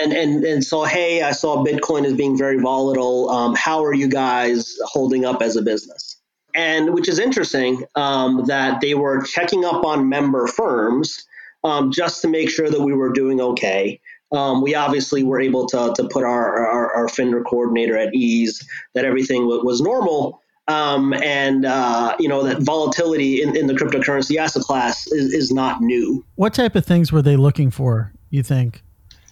And, 0.00 0.12
and, 0.12 0.44
and 0.44 0.64
so, 0.64 0.84
hey, 0.84 1.22
I 1.22 1.32
saw 1.32 1.64
Bitcoin 1.64 2.04
as 2.04 2.14
being 2.14 2.36
very 2.36 2.58
volatile. 2.58 3.30
Um, 3.30 3.54
how 3.54 3.84
are 3.84 3.94
you 3.94 4.08
guys 4.08 4.76
holding 4.84 5.24
up 5.24 5.42
as 5.42 5.56
a 5.56 5.62
business? 5.62 6.13
And 6.54 6.94
which 6.94 7.08
is 7.08 7.18
interesting 7.18 7.84
um, 7.96 8.44
that 8.46 8.80
they 8.80 8.94
were 8.94 9.22
checking 9.22 9.64
up 9.64 9.84
on 9.84 10.08
member 10.08 10.46
firms 10.46 11.24
um, 11.64 11.90
just 11.90 12.22
to 12.22 12.28
make 12.28 12.50
sure 12.50 12.70
that 12.70 12.80
we 12.80 12.92
were 12.92 13.12
doing 13.12 13.40
okay. 13.40 14.00
Um, 14.32 14.62
we 14.62 14.74
obviously 14.74 15.22
were 15.22 15.40
able 15.40 15.66
to, 15.66 15.92
to 15.96 16.08
put 16.08 16.24
our, 16.24 16.66
our, 16.66 16.94
our 16.94 17.06
FINRA 17.06 17.44
coordinator 17.44 17.96
at 17.96 18.14
ease 18.14 18.66
that 18.94 19.04
everything 19.04 19.46
was 19.46 19.80
normal. 19.80 20.40
Um, 20.66 21.12
and 21.12 21.66
uh, 21.66 22.16
you 22.18 22.26
know 22.26 22.42
that 22.42 22.62
volatility 22.62 23.42
in, 23.42 23.54
in 23.54 23.66
the 23.66 23.74
cryptocurrency 23.74 24.36
asset 24.36 24.62
class 24.62 25.06
is, 25.08 25.34
is 25.34 25.52
not 25.52 25.82
new. 25.82 26.24
What 26.36 26.54
type 26.54 26.74
of 26.74 26.86
things 26.86 27.12
were 27.12 27.20
they 27.20 27.36
looking 27.36 27.70
for? 27.70 28.14
You 28.30 28.42
think? 28.42 28.82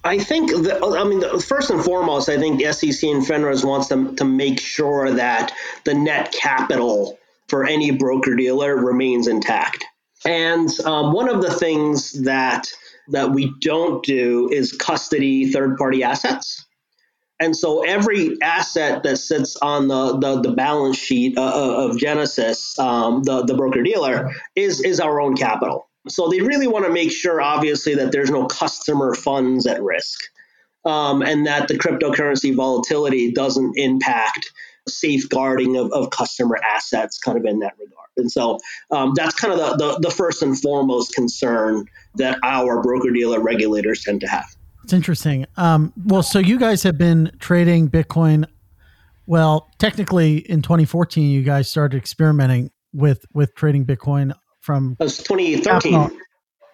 I 0.04 0.18
think, 0.18 0.50
that, 0.50 0.82
I 0.82 1.04
mean, 1.04 1.40
first 1.40 1.70
and 1.70 1.82
foremost, 1.82 2.28
I 2.28 2.36
think 2.36 2.58
the 2.58 2.72
SEC 2.72 3.08
and 3.08 3.24
FINRA's 3.24 3.64
wants 3.64 3.88
them 3.88 4.16
to 4.16 4.24
make 4.24 4.58
sure 4.58 5.10
that 5.12 5.52
the 5.84 5.94
net 5.94 6.32
capital 6.32 7.18
for 7.48 7.64
any 7.64 7.92
broker 7.92 8.34
dealer 8.34 8.74
remains 8.76 9.28
intact. 9.28 9.84
And 10.24 10.68
um, 10.80 11.12
one 11.12 11.28
of 11.28 11.42
the 11.42 11.52
things 11.52 12.24
that 12.24 12.68
that 13.08 13.30
we 13.32 13.52
don't 13.60 14.04
do 14.04 14.48
is 14.50 14.72
custody 14.72 15.50
third 15.50 15.76
party 15.76 16.02
assets. 16.02 16.64
And 17.40 17.56
so 17.56 17.82
every 17.82 18.40
asset 18.40 19.02
that 19.02 19.16
sits 19.16 19.56
on 19.56 19.88
the, 19.88 20.16
the, 20.16 20.40
the 20.40 20.52
balance 20.52 20.96
sheet 20.96 21.36
uh, 21.36 21.42
uh 21.42 21.88
of 21.88 21.98
Genesis, 21.98 22.78
um, 22.78 23.24
the, 23.24 23.42
the 23.42 23.54
broker 23.54 23.82
dealer, 23.82 24.30
is, 24.54 24.80
is 24.80 25.00
our 25.00 25.20
own 25.20 25.36
capital. 25.36 25.88
So 26.08 26.28
they 26.28 26.40
really 26.40 26.66
want 26.66 26.84
to 26.84 26.92
make 26.92 27.12
sure, 27.12 27.40
obviously, 27.40 27.94
that 27.94 28.12
there's 28.12 28.30
no 28.30 28.46
customer 28.46 29.14
funds 29.14 29.66
at 29.66 29.82
risk 29.82 30.20
um, 30.84 31.22
and 31.22 31.46
that 31.46 31.68
the 31.68 31.74
cryptocurrency 31.74 32.54
volatility 32.54 33.30
doesn't 33.32 33.74
impact 33.76 34.50
safeguarding 34.88 35.76
of, 35.76 35.92
of 35.92 36.10
customer 36.10 36.58
assets 36.64 37.18
kind 37.18 37.38
of 37.38 37.44
in 37.44 37.60
that 37.60 37.74
regard. 37.78 38.08
And 38.16 38.30
so 38.30 38.58
um, 38.90 39.12
that's 39.14 39.34
kind 39.34 39.52
of 39.52 39.58
the, 39.58 39.76
the, 39.76 39.98
the 40.00 40.10
first 40.10 40.42
and 40.42 40.60
foremost 40.60 41.14
concern 41.14 41.86
that 42.16 42.38
our 42.42 42.82
broker 42.82 43.10
dealer 43.10 43.40
regulators 43.40 44.02
tend 44.02 44.20
to 44.22 44.26
have. 44.26 44.46
It's 44.82 44.92
interesting. 44.92 45.46
Um, 45.56 45.92
well, 46.04 46.24
so 46.24 46.40
you 46.40 46.58
guys 46.58 46.82
have 46.82 46.98
been 46.98 47.30
trading 47.38 47.88
Bitcoin. 47.88 48.46
Well, 49.26 49.70
technically, 49.78 50.38
in 50.38 50.62
2014, 50.62 51.30
you 51.30 51.42
guys 51.42 51.70
started 51.70 51.96
experimenting 51.96 52.70
with 52.92 53.24
with 53.32 53.54
trading 53.54 53.86
Bitcoin 53.86 54.34
from 54.62 54.96
2013. 54.98 56.08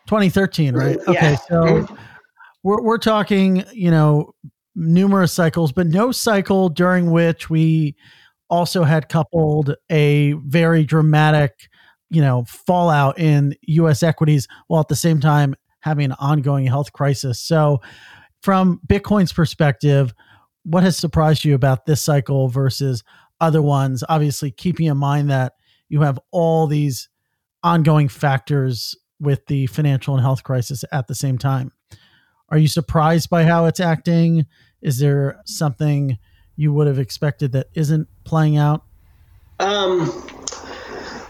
2013, 0.07 0.75
right? 0.75 0.97
Yeah. 1.07 1.11
Okay, 1.11 1.37
so 1.49 1.62
mm-hmm. 1.62 1.95
we're 2.62 2.83
we're 2.83 2.99
talking, 2.99 3.64
you 3.73 3.90
know, 3.90 4.35
numerous 4.75 5.33
cycles, 5.33 5.73
but 5.73 5.87
no 5.87 6.12
cycle 6.12 6.68
during 6.68 7.11
which 7.11 7.50
we 7.50 7.97
also 8.49 8.85
had 8.85 9.09
coupled 9.09 9.75
a 9.90 10.33
very 10.45 10.85
dramatic, 10.85 11.68
you 12.11 12.23
know, 12.23 12.45
fallout 12.66 13.18
in 13.18 13.54
US 13.62 14.02
equities 14.02 14.47
while 14.68 14.80
at 14.80 14.88
the 14.88 14.97
same 14.97 15.21
time 15.21 15.54
having 15.80 16.07
an 16.07 16.16
ongoing 16.18 16.66
health 16.66 16.92
crisis. 16.92 17.40
So, 17.40 17.80
from 18.42 18.80
Bitcoin's 18.87 19.33
perspective, 19.33 20.14
what 20.64 20.83
has 20.83 20.97
surprised 20.97 21.45
you 21.45 21.54
about 21.54 21.87
this 21.87 22.00
cycle 22.00 22.49
versus 22.49 23.02
other 23.40 23.61
ones? 23.62 24.04
Obviously, 24.09 24.50
keeping 24.50 24.87
in 24.87 24.97
mind 24.97 25.30
that 25.30 25.54
you 25.88 26.02
have 26.02 26.18
all 26.30 26.66
these 26.66 27.09
ongoing 27.62 28.09
factors 28.09 28.97
with 29.21 29.47
the 29.47 29.67
financial 29.67 30.15
and 30.15 30.23
health 30.23 30.43
crisis 30.43 30.85
at 30.93 31.09
the 31.09 31.15
same 31.15 31.38
time. 31.38 31.73
Are 32.50 32.59
you 32.59 32.69
surprised 32.69 33.29
by 33.29 33.45
how 33.45 33.67
it's 33.67 33.81
acting? 33.81 34.47
Is 34.81 34.99
there 34.99 35.41
something 35.45 36.19
you 36.57 36.73
would 36.73 36.87
have 36.87 36.99
expected 36.99 37.53
that 37.53 37.67
isn't 37.75 38.09
playing 38.25 38.57
out? 38.57 38.85
Um, 39.61 40.27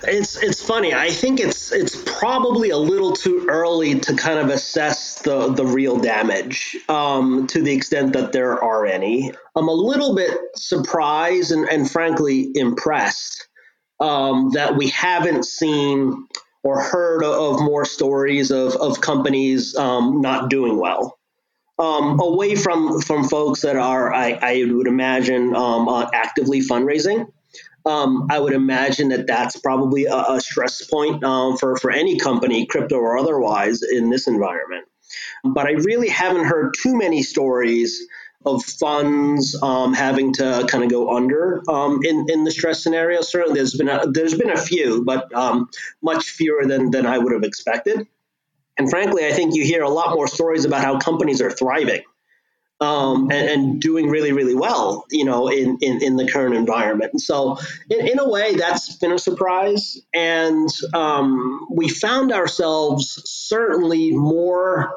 it's 0.04 0.42
it's 0.42 0.62
funny. 0.62 0.94
I 0.94 1.10
think 1.10 1.40
it's 1.40 1.72
it's 1.72 2.02
probably 2.18 2.70
a 2.70 2.76
little 2.76 3.12
too 3.12 3.46
early 3.48 3.98
to 4.00 4.14
kind 4.14 4.38
of 4.38 4.48
assess 4.48 5.22
the 5.22 5.52
the 5.52 5.66
real 5.66 5.98
damage 5.98 6.76
um, 6.88 7.46
to 7.48 7.62
the 7.62 7.72
extent 7.72 8.12
that 8.12 8.32
there 8.32 8.62
are 8.62 8.86
any. 8.86 9.32
I'm 9.56 9.68
a 9.68 9.72
little 9.72 10.14
bit 10.14 10.38
surprised 10.56 11.52
and, 11.52 11.68
and 11.68 11.90
frankly 11.90 12.50
impressed 12.54 13.48
um, 14.00 14.50
that 14.50 14.76
we 14.76 14.88
haven't 14.88 15.44
seen 15.44 16.26
or 16.62 16.80
heard 16.80 17.24
of 17.24 17.60
more 17.60 17.84
stories 17.84 18.50
of, 18.50 18.74
of 18.76 19.00
companies 19.00 19.76
um, 19.76 20.20
not 20.20 20.50
doing 20.50 20.78
well. 20.78 21.18
Um, 21.78 22.18
away 22.20 22.56
from 22.56 23.00
from 23.00 23.28
folks 23.28 23.60
that 23.60 23.76
are, 23.76 24.12
I, 24.12 24.32
I 24.42 24.64
would 24.68 24.88
imagine, 24.88 25.54
um, 25.54 25.88
uh, 25.88 26.10
actively 26.12 26.60
fundraising. 26.60 27.30
Um, 27.86 28.26
I 28.30 28.40
would 28.40 28.52
imagine 28.52 29.10
that 29.10 29.28
that's 29.28 29.56
probably 29.60 30.04
a, 30.06 30.16
a 30.16 30.40
stress 30.40 30.84
point 30.86 31.22
um, 31.22 31.56
for 31.56 31.76
for 31.76 31.92
any 31.92 32.18
company, 32.18 32.66
crypto 32.66 32.96
or 32.96 33.16
otherwise, 33.16 33.80
in 33.82 34.10
this 34.10 34.26
environment. 34.26 34.86
But 35.44 35.66
I 35.66 35.72
really 35.72 36.08
haven't 36.08 36.44
heard 36.44 36.74
too 36.82 36.96
many 36.96 37.22
stories 37.22 38.06
of 38.54 38.64
funds 38.64 39.56
um, 39.62 39.94
having 39.94 40.32
to 40.34 40.66
kind 40.68 40.84
of 40.84 40.90
go 40.90 41.14
under 41.14 41.62
um, 41.68 42.00
in 42.04 42.26
in 42.28 42.44
the 42.44 42.50
stress 42.50 42.82
scenario. 42.82 43.20
Certainly, 43.20 43.58
there's 43.58 43.76
been 43.76 43.88
a, 43.88 44.06
there's 44.10 44.34
been 44.34 44.50
a 44.50 44.56
few, 44.56 45.04
but 45.04 45.32
um, 45.34 45.68
much 46.02 46.30
fewer 46.30 46.66
than 46.66 46.90
than 46.90 47.06
I 47.06 47.18
would 47.18 47.32
have 47.32 47.44
expected. 47.44 48.06
And 48.78 48.88
frankly, 48.88 49.26
I 49.26 49.32
think 49.32 49.54
you 49.54 49.64
hear 49.64 49.82
a 49.82 49.90
lot 49.90 50.14
more 50.14 50.28
stories 50.28 50.64
about 50.64 50.82
how 50.82 50.98
companies 50.98 51.42
are 51.42 51.50
thriving 51.50 52.02
um, 52.80 53.28
and, 53.32 53.48
and, 53.48 53.80
doing 53.80 54.08
really, 54.08 54.30
really 54.30 54.54
well, 54.54 55.04
you 55.10 55.24
know, 55.24 55.48
in, 55.48 55.78
in, 55.80 56.00
in 56.00 56.16
the 56.16 56.30
current 56.30 56.54
environment. 56.54 57.12
And 57.12 57.20
so, 57.20 57.58
in, 57.90 58.06
in, 58.06 58.18
a 58.20 58.28
way, 58.28 58.54
that's 58.54 58.94
been 58.96 59.10
a 59.10 59.18
surprise. 59.18 60.00
And 60.14 60.68
um, 60.94 61.66
we 61.70 61.88
found 61.88 62.32
ourselves 62.32 63.20
certainly 63.24 64.12
more 64.12 64.94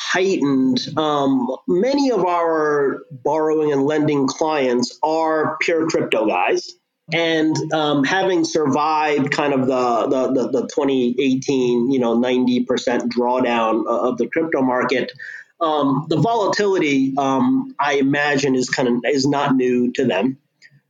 heightened. 0.00 0.80
Um, 0.96 1.54
many 1.68 2.10
of 2.10 2.24
our 2.24 3.02
borrowing 3.10 3.70
and 3.70 3.82
lending 3.82 4.26
clients 4.26 4.98
are 5.02 5.58
pure 5.60 5.88
crypto 5.88 6.26
guys. 6.26 6.72
And 7.12 7.54
um, 7.72 8.04
having 8.04 8.44
survived 8.44 9.30
kind 9.30 9.52
of 9.52 9.66
the, 9.66 10.06
the, 10.08 10.32
the, 10.32 10.60
the 10.60 10.68
2018, 10.68 11.90
you 11.92 11.98
know, 11.98 12.16
90% 12.16 12.66
drawdown 13.08 13.86
of 13.86 14.16
the 14.16 14.28
crypto 14.28 14.62
market, 14.62 15.12
um, 15.60 16.06
the 16.08 16.16
volatility, 16.16 17.12
um, 17.18 17.74
I 17.78 17.94
imagine, 17.94 18.54
is 18.54 18.70
kind 18.70 18.88
of 18.88 18.94
is 19.04 19.26
not 19.26 19.54
new 19.54 19.92
to 19.92 20.06
them. 20.06 20.38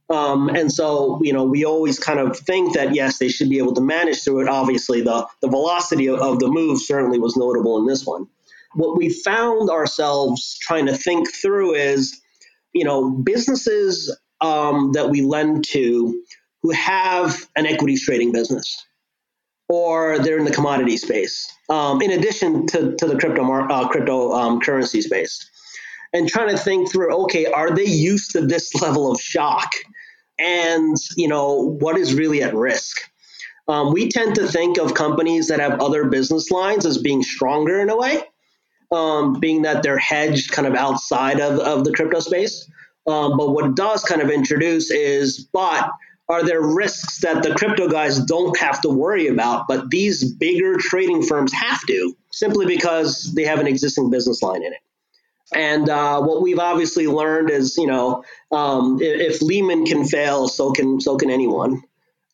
Um, 0.08 0.48
and 0.50 0.70
so, 0.70 1.20
you 1.22 1.32
know, 1.32 1.44
we 1.44 1.64
always 1.64 1.98
kind 1.98 2.20
of 2.20 2.36
think 2.36 2.74
that 2.74 2.94
yes, 2.94 3.18
they 3.18 3.28
should 3.28 3.48
be 3.48 3.58
able 3.58 3.74
to 3.74 3.80
manage 3.80 4.22
through 4.22 4.42
it. 4.42 4.48
Obviously, 4.48 5.00
the 5.00 5.26
the 5.40 5.48
velocity 5.48 6.06
of, 6.08 6.20
of 6.20 6.38
the 6.38 6.48
move 6.48 6.80
certainly 6.80 7.18
was 7.18 7.36
notable 7.36 7.78
in 7.78 7.86
this 7.86 8.04
one. 8.04 8.28
What 8.74 8.96
we 8.96 9.08
found 9.08 9.70
ourselves 9.70 10.58
trying 10.60 10.86
to 10.86 10.96
think 10.96 11.32
through 11.32 11.74
is, 11.74 12.20
you 12.72 12.84
know, 12.84 13.10
businesses 13.10 14.16
um, 14.40 14.92
that 14.92 15.10
we 15.10 15.22
lend 15.22 15.64
to 15.70 16.22
who 16.62 16.70
have 16.70 17.48
an 17.56 17.66
equities 17.66 18.04
trading 18.04 18.32
business 18.32 18.84
or 19.70 20.18
they're 20.18 20.36
in 20.36 20.44
the 20.44 20.50
commodity 20.50 20.96
space, 20.96 21.48
um, 21.68 22.02
in 22.02 22.10
addition 22.10 22.66
to, 22.66 22.96
to 22.96 23.06
the 23.06 23.16
crypto 23.16 23.44
uh, 23.44 23.86
crypto 23.86 24.32
um, 24.32 24.60
space, 24.60 25.48
and 26.12 26.28
trying 26.28 26.50
to 26.50 26.58
think 26.58 26.90
through, 26.90 27.14
okay, 27.22 27.46
are 27.46 27.70
they 27.72 27.84
used 27.84 28.32
to 28.32 28.44
this 28.44 28.74
level 28.82 29.12
of 29.12 29.20
shock, 29.20 29.70
and 30.40 30.96
you 31.16 31.28
know 31.28 31.76
what 31.78 31.96
is 31.96 32.14
really 32.14 32.42
at 32.42 32.52
risk. 32.52 32.98
Um, 33.68 33.92
we 33.92 34.08
tend 34.08 34.34
to 34.34 34.48
think 34.48 34.76
of 34.76 34.94
companies 34.94 35.46
that 35.46 35.60
have 35.60 35.80
other 35.80 36.06
business 36.06 36.50
lines 36.50 36.84
as 36.84 36.98
being 36.98 37.22
stronger 37.22 37.80
in 37.80 37.90
a 37.90 37.96
way, 37.96 38.24
um, 38.92 39.38
being 39.38 39.62
that 39.62 39.82
they're 39.82 39.98
hedged 39.98 40.52
kind 40.52 40.66
of 40.66 40.74
outside 40.74 41.40
of, 41.40 41.58
of 41.60 41.84
the 41.84 41.92
crypto 41.92 42.20
space. 42.20 42.68
Um, 43.06 43.36
but 43.36 43.50
what 43.50 43.66
it 43.66 43.74
does 43.74 44.04
kind 44.04 44.20
of 44.20 44.30
introduce 44.30 44.90
is, 44.90 45.48
but 45.52 45.90
are 46.28 46.44
there 46.44 46.62
risks 46.62 47.20
that 47.20 47.42
the 47.42 47.54
crypto 47.54 47.88
guys 47.88 48.20
don't 48.20 48.56
have 48.58 48.80
to 48.82 48.88
worry 48.88 49.26
about, 49.26 49.66
but 49.66 49.90
these 49.90 50.32
bigger 50.32 50.76
trading 50.78 51.22
firms 51.22 51.52
have 51.52 51.80
to 51.86 52.16
simply 52.30 52.66
because 52.66 53.32
they 53.34 53.44
have 53.44 53.58
an 53.58 53.66
existing 53.66 54.10
business 54.10 54.42
line 54.42 54.62
in 54.62 54.72
it? 54.72 54.78
And 55.52 55.88
uh, 55.88 56.20
what 56.22 56.42
we've 56.42 56.60
obviously 56.60 57.08
learned 57.08 57.50
is, 57.50 57.76
you 57.76 57.88
know, 57.88 58.22
um, 58.52 59.00
if, 59.00 59.34
if, 59.34 59.42
Lehman 59.42 59.84
can 59.84 60.04
fail, 60.04 60.46
so 60.46 60.70
can 60.70 61.00
so 61.00 61.16
can 61.16 61.30
anyone. 61.30 61.82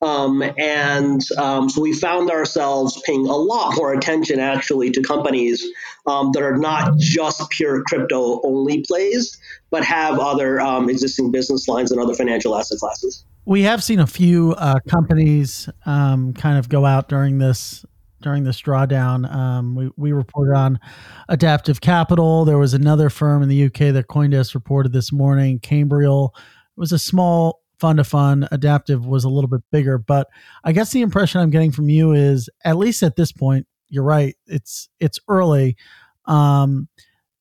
Um, 0.02 0.42
and 0.58 1.22
um, 1.38 1.70
so 1.70 1.80
we 1.80 1.94
found 1.94 2.30
ourselves 2.30 3.00
paying 3.06 3.26
a 3.26 3.36
lot 3.36 3.74
more 3.76 3.94
attention 3.94 4.40
actually 4.40 4.90
to 4.90 5.02
companies 5.02 5.64
um, 6.06 6.32
that 6.32 6.42
are 6.42 6.58
not 6.58 6.98
just 6.98 7.48
pure 7.50 7.82
crypto 7.88 8.40
only 8.44 8.82
plays, 8.86 9.38
but 9.70 9.84
have 9.84 10.18
other 10.18 10.60
um, 10.60 10.90
existing 10.90 11.30
business 11.30 11.66
lines 11.66 11.90
and 11.90 12.00
other 12.00 12.14
financial 12.14 12.56
asset 12.56 12.78
classes. 12.78 13.24
We 13.46 13.62
have 13.62 13.82
seen 13.82 14.00
a 14.00 14.06
few 14.06 14.54
uh, 14.58 14.80
companies 14.88 15.68
um, 15.86 16.34
kind 16.34 16.58
of 16.58 16.68
go 16.68 16.84
out 16.84 17.08
during 17.08 17.38
this 17.38 17.84
during 18.22 18.44
this 18.44 18.60
drawdown. 18.60 19.30
Um, 19.32 19.76
we, 19.76 19.90
we 19.96 20.12
reported 20.12 20.56
on 20.56 20.80
Adaptive 21.28 21.80
Capital. 21.80 22.44
There 22.44 22.58
was 22.58 22.74
another 22.74 23.08
firm 23.08 23.42
in 23.42 23.48
the 23.48 23.66
UK 23.66 23.92
that 23.92 24.06
CoinDesk 24.08 24.54
reported 24.54 24.92
this 24.92 25.12
morning. 25.12 25.60
Cambrial 25.60 26.34
it 26.76 26.80
was 26.80 26.92
a 26.92 26.98
small 26.98 27.62
fund 27.78 27.98
to 27.98 28.04
fund. 28.04 28.48
Adaptive 28.50 29.06
was 29.06 29.24
a 29.24 29.28
little 29.28 29.48
bit 29.48 29.62
bigger, 29.70 29.98
but 29.98 30.28
I 30.64 30.72
guess 30.72 30.92
the 30.92 31.02
impression 31.02 31.40
I'm 31.40 31.50
getting 31.50 31.72
from 31.72 31.88
you 31.88 32.12
is, 32.12 32.48
at 32.64 32.76
least 32.76 33.02
at 33.02 33.16
this 33.16 33.32
point, 33.32 33.66
you're 33.88 34.04
right. 34.04 34.36
It's 34.46 34.88
it's 34.98 35.20
early. 35.28 35.76
Um, 36.24 36.88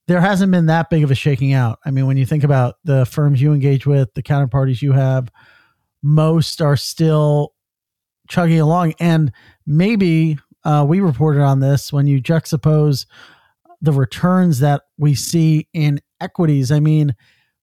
there 0.06 0.20
hasn't 0.20 0.52
been 0.52 0.66
that 0.66 0.90
big 0.90 1.02
of 1.02 1.10
a 1.10 1.14
shaking 1.14 1.52
out. 1.52 1.80
I 1.84 1.90
mean, 1.90 2.06
when 2.06 2.16
you 2.16 2.26
think 2.26 2.44
about 2.44 2.76
the 2.84 3.04
firms 3.06 3.42
you 3.42 3.52
engage 3.52 3.86
with, 3.86 4.14
the 4.14 4.22
counterparties 4.22 4.80
you 4.80 4.92
have, 4.92 5.30
most 6.02 6.62
are 6.62 6.76
still 6.76 7.54
chugging 8.28 8.60
along. 8.60 8.94
And 9.00 9.32
maybe 9.66 10.38
uh, 10.64 10.84
we 10.88 11.00
reported 11.00 11.42
on 11.42 11.60
this 11.60 11.92
when 11.92 12.06
you 12.06 12.22
juxtapose 12.22 13.06
the 13.80 13.92
returns 13.92 14.60
that 14.60 14.82
we 14.96 15.14
see 15.14 15.68
in 15.72 16.00
equities. 16.20 16.70
I 16.70 16.80
mean, 16.80 17.14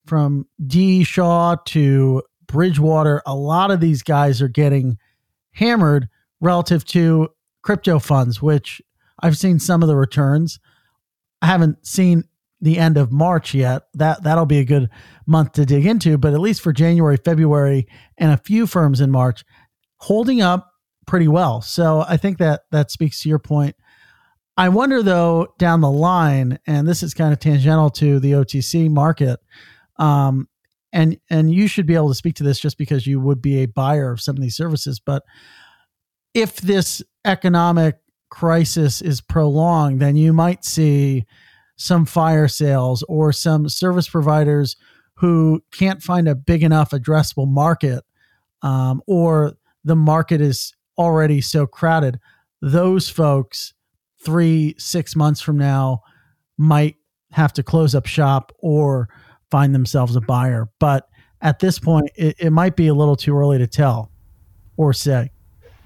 from 0.06 0.46
D. 0.66 1.02
Shaw 1.04 1.56
to 1.66 2.22
Bridgewater, 2.54 3.20
a 3.26 3.34
lot 3.34 3.72
of 3.72 3.80
these 3.80 4.04
guys 4.04 4.40
are 4.40 4.46
getting 4.46 4.96
hammered 5.54 6.08
relative 6.40 6.84
to 6.84 7.30
crypto 7.62 7.98
funds, 7.98 8.40
which 8.40 8.80
I've 9.20 9.36
seen 9.36 9.58
some 9.58 9.82
of 9.82 9.88
the 9.88 9.96
returns. 9.96 10.60
I 11.42 11.46
haven't 11.46 11.84
seen 11.84 12.22
the 12.60 12.78
end 12.78 12.96
of 12.96 13.10
March 13.10 13.54
yet. 13.54 13.88
That 13.94 14.22
that'll 14.22 14.46
be 14.46 14.60
a 14.60 14.64
good 14.64 14.88
month 15.26 15.54
to 15.54 15.66
dig 15.66 15.84
into, 15.84 16.16
but 16.16 16.32
at 16.32 16.38
least 16.38 16.60
for 16.60 16.72
January, 16.72 17.16
February, 17.16 17.88
and 18.18 18.30
a 18.30 18.36
few 18.36 18.68
firms 18.68 19.00
in 19.00 19.10
March, 19.10 19.44
holding 19.96 20.40
up 20.40 20.70
pretty 21.08 21.26
well. 21.26 21.60
So 21.60 22.04
I 22.08 22.16
think 22.16 22.38
that 22.38 22.66
that 22.70 22.92
speaks 22.92 23.20
to 23.22 23.28
your 23.28 23.40
point. 23.40 23.74
I 24.56 24.68
wonder 24.68 25.02
though 25.02 25.48
down 25.58 25.80
the 25.80 25.90
line, 25.90 26.60
and 26.68 26.86
this 26.86 27.02
is 27.02 27.14
kind 27.14 27.32
of 27.32 27.40
tangential 27.40 27.90
to 27.90 28.20
the 28.20 28.30
OTC 28.30 28.88
market, 28.88 29.40
um, 29.96 30.48
and 30.94 31.18
and 31.28 31.52
you 31.52 31.66
should 31.66 31.86
be 31.86 31.96
able 31.96 32.08
to 32.08 32.14
speak 32.14 32.36
to 32.36 32.44
this 32.44 32.58
just 32.58 32.78
because 32.78 33.06
you 33.06 33.20
would 33.20 33.42
be 33.42 33.58
a 33.58 33.66
buyer 33.66 34.12
of 34.12 34.20
some 34.20 34.36
of 34.36 34.42
these 34.42 34.56
services. 34.56 35.00
But 35.00 35.24
if 36.32 36.56
this 36.56 37.02
economic 37.26 37.96
crisis 38.30 39.02
is 39.02 39.20
prolonged, 39.20 40.00
then 40.00 40.16
you 40.16 40.32
might 40.32 40.64
see 40.64 41.26
some 41.76 42.06
fire 42.06 42.48
sales 42.48 43.04
or 43.08 43.32
some 43.32 43.68
service 43.68 44.08
providers 44.08 44.76
who 45.16 45.62
can't 45.72 46.02
find 46.02 46.28
a 46.28 46.34
big 46.34 46.62
enough 46.62 46.90
addressable 46.90 47.48
market 47.48 48.04
um, 48.62 49.02
or 49.06 49.54
the 49.82 49.96
market 49.96 50.40
is 50.40 50.72
already 50.96 51.40
so 51.40 51.66
crowded 51.66 52.20
those 52.62 53.08
folks 53.08 53.74
three 54.20 54.74
six 54.78 55.16
months 55.16 55.40
from 55.40 55.58
now 55.58 56.00
might 56.56 56.96
have 57.32 57.52
to 57.52 57.62
close 57.62 57.94
up 57.94 58.06
shop 58.06 58.52
or 58.60 59.08
find 59.54 59.72
themselves 59.72 60.16
a 60.16 60.20
buyer 60.20 60.68
but 60.80 61.08
at 61.42 61.60
this 61.60 61.78
point 61.78 62.10
it, 62.16 62.34
it 62.40 62.50
might 62.50 62.74
be 62.74 62.88
a 62.88 62.94
little 62.94 63.14
too 63.14 63.36
early 63.36 63.56
to 63.56 63.68
tell 63.68 64.10
or 64.76 64.92
say 64.92 65.30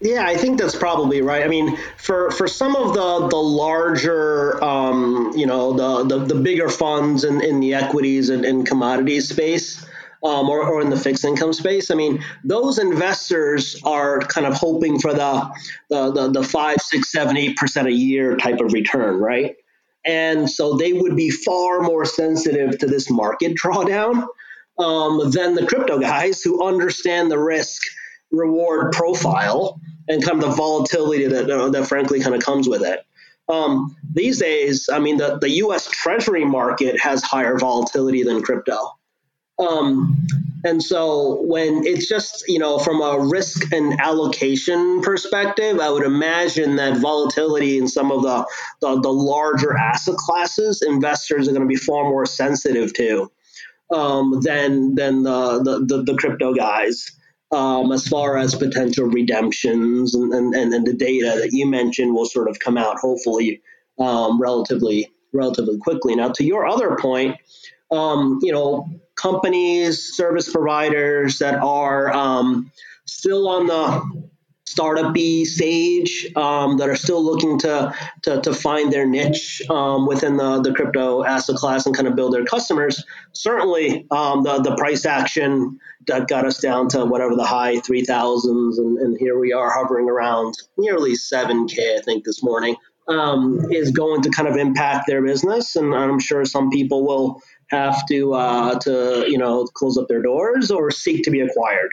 Yeah, 0.01 0.25
I 0.27 0.37
think 0.39 0.59
that's 0.59 0.77
probably 0.77 1.21
right. 1.23 1.45
I 1.45 1.49
mean, 1.49 1.77
for, 1.99 2.31
for 2.31 2.47
some 2.47 2.77
of 2.77 2.95
the 2.95 3.29
the 3.29 3.43
larger, 3.65 4.63
um, 4.63 5.33
you 5.35 5.45
know, 5.45 5.73
the, 5.73 5.91
the, 6.11 6.25
the 6.35 6.41
bigger 6.41 6.69
funds 6.69 7.25
in, 7.25 7.43
in 7.43 7.59
the 7.59 7.75
equities 7.75 8.31
and, 8.31 8.45
and 8.45 8.65
commodities 8.65 9.29
space, 9.29 9.85
um, 10.23 10.49
or, 10.49 10.63
or 10.63 10.81
in 10.81 10.91
the 10.91 10.97
fixed 10.97 11.25
income 11.25 11.53
space. 11.53 11.91
I 11.91 11.95
mean, 11.95 12.25
those 12.45 12.79
investors 12.79 13.81
are 13.85 14.21
kind 14.21 14.47
of 14.47 14.55
hoping 14.55 14.99
for 14.99 15.13
the 15.13 15.51
the, 15.91 16.13
the, 16.13 16.31
the 16.31 16.43
five, 16.43 16.79
six, 16.81 17.13
seven, 17.13 17.37
eight 17.37 17.57
percent 17.57 17.89
a 17.89 17.93
year 17.93 18.37
type 18.37 18.61
of 18.61 18.73
return, 18.73 19.19
right? 19.21 19.57
And 20.09 20.49
so 20.51 20.75
they 20.75 20.95
would 20.95 21.15
be 21.15 21.31
far 21.31 21.83
more 21.83 22.07
sensitive 22.07 22.79
to 22.79 22.87
this 22.87 23.11
market 23.11 23.55
drawdown 23.63 24.27
um, 24.79 25.31
than 25.31 25.55
the 25.55 25.67
crypto 25.67 25.99
guys 25.99 26.43
who 26.43 26.67
understand 26.67 27.31
the 27.31 27.39
risk 27.39 27.83
reward 28.31 28.93
profile 28.93 29.79
and 30.09 30.25
kind 30.25 30.43
of 30.43 30.51
the 30.51 30.57
volatility 30.57 31.27
that, 31.27 31.51
uh, 31.51 31.69
that 31.69 31.87
frankly 31.87 32.21
kind 32.21 32.35
of 32.35 32.43
comes 32.43 32.69
with 32.69 32.83
it. 32.83 33.01
Um, 33.51 33.97
these 34.11 34.39
days, 34.39 34.89
I 34.91 34.99
mean, 34.99 35.19
the, 35.19 35.39
the 35.39 35.51
US 35.63 35.89
Treasury 35.89 36.45
market 36.45 36.99
has 37.01 37.23
higher 37.23 37.59
volatility 37.59 38.23
than 38.23 38.43
crypto. 38.43 38.98
Um, 39.59 40.27
and 40.65 40.83
so 40.83 41.43
when 41.43 41.87
it's 41.87 42.09
just, 42.09 42.45
you 42.49 42.59
know, 42.59 42.79
from 42.79 43.01
a 43.01 43.19
risk 43.19 43.73
and 43.73 44.01
allocation 44.01 45.01
perspective, 45.03 45.79
I 45.79 45.91
would 45.91 46.05
imagine 46.05 46.77
that 46.77 46.99
volatility 46.99 47.79
in 47.79 47.89
some 47.89 48.11
of 48.11 48.23
the, 48.23 48.47
the, 48.81 49.01
the 49.01 49.13
larger 49.13 49.77
asset 49.77 50.17
classes, 50.17 50.83
investors 50.83 51.49
are 51.49 51.53
going 51.53 51.63
to 51.63 51.69
be 51.69 51.77
far 51.77 52.05
more 52.05 52.27
sensitive 52.27 52.93
to 52.95 53.31
um, 53.95 54.41
than, 54.43 54.95
than 54.97 55.23
the, 55.23 55.63
the, 55.63 55.85
the, 55.87 56.03
the 56.03 56.19
crypto 56.19 56.55
guys. 56.55 57.13
Um, 57.51 57.93
as 57.93 58.07
far 58.07 58.37
as 58.37 58.55
potential 58.55 59.07
redemptions 59.07 60.15
and, 60.15 60.35
and, 60.35 60.55
and 60.55 60.87
the 60.87 60.93
data 60.93 61.41
that 61.41 61.49
you 61.53 61.67
mentioned 61.67 62.13
will 62.13 62.27
sort 62.27 62.47
of 62.51 62.59
come 62.59 62.77
out 62.77 62.99
hopefully 62.99 63.63
um, 63.99 64.39
relatively 64.39 65.11
relatively 65.33 65.79
quickly. 65.79 66.15
Now, 66.15 66.29
to 66.31 66.45
your 66.45 66.67
other 66.67 66.97
point, 67.01 67.37
um, 67.91 68.39
you 68.43 68.53
know, 68.53 68.87
companies, 69.17 70.17
service 70.17 70.51
providers 70.51 71.39
that 71.39 71.55
are 71.63 72.13
um, 72.13 72.71
still 73.07 73.49
on 73.49 73.67
the 73.67 74.29
startup 74.69 75.17
stage 75.45 76.31
um, 76.37 76.77
that 76.77 76.89
are 76.89 76.97
still 76.97 77.25
looking 77.25 77.59
to, 77.59 77.93
to, 78.23 78.41
to 78.43 78.53
find 78.53 78.93
their 78.93 79.07
niche 79.07 79.63
um, 79.71 80.07
within 80.07 80.37
the, 80.37 80.61
the 80.61 80.73
crypto 80.73 81.25
asset 81.25 81.57
class 81.57 81.87
and 81.87 81.97
kind 81.97 82.07
of 82.07 82.15
build 82.15 82.35
their 82.35 82.45
customers. 82.45 83.03
Certainly, 83.33 84.07
um, 84.11 84.43
the, 84.45 84.61
the 84.61 84.77
price 84.77 85.07
action 85.07 85.79
that 86.07 86.29
got 86.29 86.45
us 86.45 86.59
down 86.59 86.89
to 86.91 87.05
whatever 87.05 87.35
the 87.35 87.45
high 87.45 87.77
3000s, 87.77 88.79
and, 88.79 88.99
and 88.99 89.17
here 89.19 89.39
we 89.39 89.53
are 89.53 89.71
hovering 89.71 90.09
around 90.09 90.55
nearly 90.77 91.13
7K, 91.13 91.99
I 91.99 92.01
think, 92.03 92.25
this 92.25 92.43
morning. 92.43 92.77
Um, 93.09 93.65
is 93.71 93.91
going 93.91 94.21
to 94.21 94.29
kind 94.29 94.47
of 94.47 94.57
impact 94.57 95.07
their 95.07 95.23
business, 95.23 95.77
and 95.77 95.95
I'm 95.95 96.21
sure 96.21 96.45
some 96.45 96.69
people 96.69 97.07
will 97.07 97.41
have 97.71 98.05
to 98.07 98.35
uh, 98.35 98.79
to 98.81 99.25
you 99.29 99.39
know 99.39 99.65
close 99.75 99.97
up 99.97 100.09
their 100.09 100.23
doors 100.23 100.71
or 100.71 100.91
seek 100.91 101.23
to 101.25 101.31
be 101.31 101.41
acquired. 101.41 101.91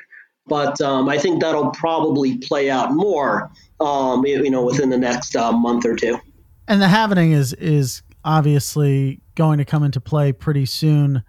But 0.48 0.80
um, 0.82 1.10
I 1.10 1.18
think 1.18 1.42
that'll 1.42 1.72
probably 1.72 2.38
play 2.38 2.70
out 2.70 2.94
more, 2.94 3.50
um, 3.80 4.24
you 4.26 4.52
know, 4.52 4.64
within 4.64 4.90
the 4.90 4.98
next 4.98 5.36
uh, 5.36 5.52
month 5.52 5.86
or 5.86 5.96
two. 5.96 6.20
And 6.68 6.82
the 6.82 6.88
halvening 6.88 7.32
is 7.32 7.54
is 7.54 8.04
obviously 8.24 9.22
going 9.36 9.58
to 9.60 9.66
come 9.66 9.84
into 9.84 10.02
play 10.02 10.32
pretty 10.32 10.66
soon. 10.66 11.24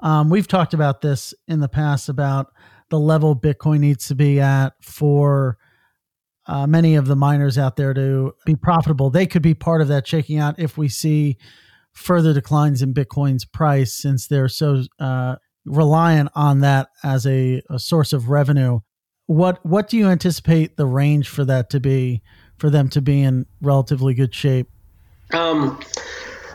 Um, 0.00 0.30
we've 0.30 0.46
talked 0.46 0.74
about 0.74 1.00
this 1.00 1.34
in 1.48 1.60
the 1.60 1.68
past 1.68 2.08
about 2.08 2.52
the 2.90 2.98
level 2.98 3.34
Bitcoin 3.34 3.80
needs 3.80 4.06
to 4.08 4.14
be 4.14 4.40
at 4.40 4.72
for 4.80 5.58
uh, 6.46 6.66
many 6.66 6.94
of 6.94 7.06
the 7.06 7.16
miners 7.16 7.58
out 7.58 7.76
there 7.76 7.92
to 7.92 8.34
be 8.46 8.54
profitable. 8.54 9.10
They 9.10 9.26
could 9.26 9.42
be 9.42 9.54
part 9.54 9.82
of 9.82 9.88
that 9.88 10.06
shaking 10.06 10.38
out 10.38 10.58
if 10.58 10.78
we 10.78 10.88
see 10.88 11.36
further 11.92 12.32
declines 12.32 12.82
in 12.82 12.94
Bitcoin's 12.94 13.44
price 13.44 13.92
since 13.92 14.26
they're 14.26 14.48
so 14.48 14.84
uh, 14.98 15.36
reliant 15.64 16.30
on 16.34 16.60
that 16.60 16.88
as 17.02 17.26
a, 17.26 17.62
a, 17.70 17.78
source 17.78 18.12
of 18.12 18.30
revenue. 18.30 18.80
What 19.26 19.64
what 19.64 19.88
do 19.88 19.98
you 19.98 20.08
anticipate 20.08 20.76
the 20.76 20.86
range 20.86 21.28
for 21.28 21.44
that 21.44 21.70
to 21.70 21.80
be 21.80 22.22
for 22.56 22.70
them 22.70 22.88
to 22.90 23.02
be 23.02 23.22
in 23.22 23.46
relatively 23.60 24.14
good 24.14 24.34
shape? 24.34 24.68
Um, 25.32 25.78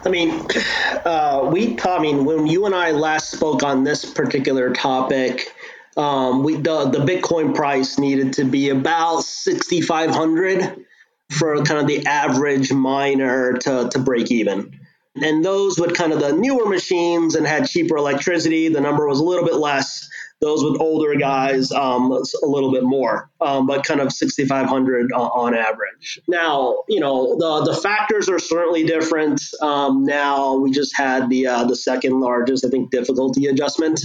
I 0.06 0.10
mean, 0.10 0.46
uh, 1.06 1.50
we. 1.52 1.78
I 1.84 2.00
mean, 2.00 2.26
when 2.26 2.48
you 2.48 2.66
and 2.66 2.76
I 2.76 2.92
last 2.92 3.32
spoke 3.32 3.64
on 3.64 3.84
this 3.84 4.06
particular 4.06 4.74
topic, 4.74 5.54
um, 5.98 6.44
we 6.44 6.56
the 6.56 6.90
the 6.90 7.00
Bitcoin 7.00 7.54
price 7.54 8.00
needed 8.00 8.34
to 8.34 8.44
be 8.44 8.70
about 8.70 9.24
sixty 9.24 9.82
five 9.82 10.10
hundred 10.10 10.86
for 11.30 11.62
kind 11.64 11.80
of 11.80 11.88
the 11.88 12.06
average 12.06 12.72
miner 12.72 13.54
to 13.54 13.90
to 13.90 14.00
break 14.00 14.32
even. 14.32 14.80
And 15.22 15.46
those 15.46 15.80
with 15.80 15.96
kind 15.96 16.12
of 16.12 16.20
the 16.20 16.32
newer 16.32 16.68
machines 16.68 17.36
and 17.36 17.46
had 17.46 17.68
cheaper 17.68 17.98
electricity, 17.98 18.68
the 18.68 18.82
number 18.82 19.08
was 19.08 19.20
a 19.20 19.24
little 19.24 19.46
bit 19.46 19.56
less. 19.56 20.08
Those 20.42 20.64
with 20.64 20.82
older 20.82 21.16
guys, 21.16 21.72
um, 21.72 22.12
a 22.12 22.46
little 22.46 22.72
bit 22.72 22.84
more, 22.84 23.30
um, 23.40 23.66
but 23.66 23.86
kind 23.86 24.02
of 24.02 24.12
6,500 24.12 25.12
uh, 25.14 25.18
on 25.18 25.56
average. 25.56 26.20
Now, 26.28 26.80
you 26.90 27.00
know, 27.00 27.38
the, 27.38 27.72
the 27.72 27.80
factors 27.80 28.28
are 28.28 28.40
certainly 28.40 28.84
different. 28.84 29.42
Um, 29.62 30.04
now 30.04 30.56
we 30.56 30.72
just 30.72 30.98
had 30.98 31.30
the 31.30 31.48
uh, 31.48 31.64
the 31.64 31.78
second 31.78 32.20
largest, 32.20 32.66
I 32.66 32.70
think, 32.70 32.92
difficulty 32.92 33.46
adjustment 33.46 34.02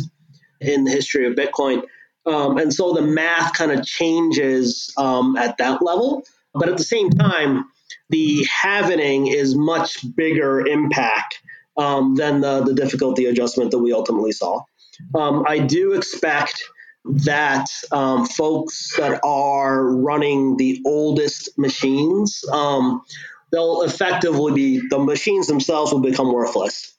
in 0.61 0.85
the 0.85 0.93
history 0.93 1.27
of 1.27 1.35
Bitcoin. 1.35 1.83
Um, 2.27 2.59
and 2.59 2.73
so 2.73 2.93
the 2.93 3.03
math 3.03 3.55
kind 3.55 3.73
of 3.73 3.85
changes 3.85 4.93
um, 4.97 5.37
at 5.37 5.57
that 5.59 5.83
level. 5.83 6.23
But 6.55 6.69
at 6.69 6.77
the 6.77 6.85
same 6.85 7.11
time, 7.11 7.65
the 8.11 8.47
halvening 8.47 9.33
is 9.33 9.55
much 9.55 10.05
bigger 10.17 10.67
impact 10.67 11.41
um, 11.77 12.17
than 12.17 12.41
the, 12.41 12.63
the 12.63 12.75
difficulty 12.75 13.27
adjustment 13.27 13.71
that 13.71 13.79
we 13.79 13.93
ultimately 13.93 14.33
saw. 14.33 14.61
Um, 15.15 15.45
I 15.47 15.59
do 15.59 15.93
expect 15.93 16.63
that 17.05 17.67
um, 17.93 18.27
folks 18.27 18.97
that 18.97 19.21
are 19.25 19.97
running 19.97 20.57
the 20.57 20.83
oldest 20.85 21.57
machines, 21.57 22.45
um, 22.53 23.03
they'll 23.53 23.83
effectively 23.83 24.53
be 24.53 24.89
the 24.91 24.99
machines 24.99 25.47
themselves 25.47 25.93
will 25.93 26.01
become 26.01 26.33
worthless 26.33 26.95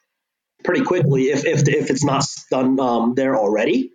pretty 0.63 0.84
quickly 0.84 1.30
if, 1.30 1.45
if, 1.45 1.67
if 1.67 1.89
it's 1.89 2.04
not 2.04 2.25
done 2.52 2.80
um, 2.80 3.13
there 3.15 3.38
already 3.38 3.91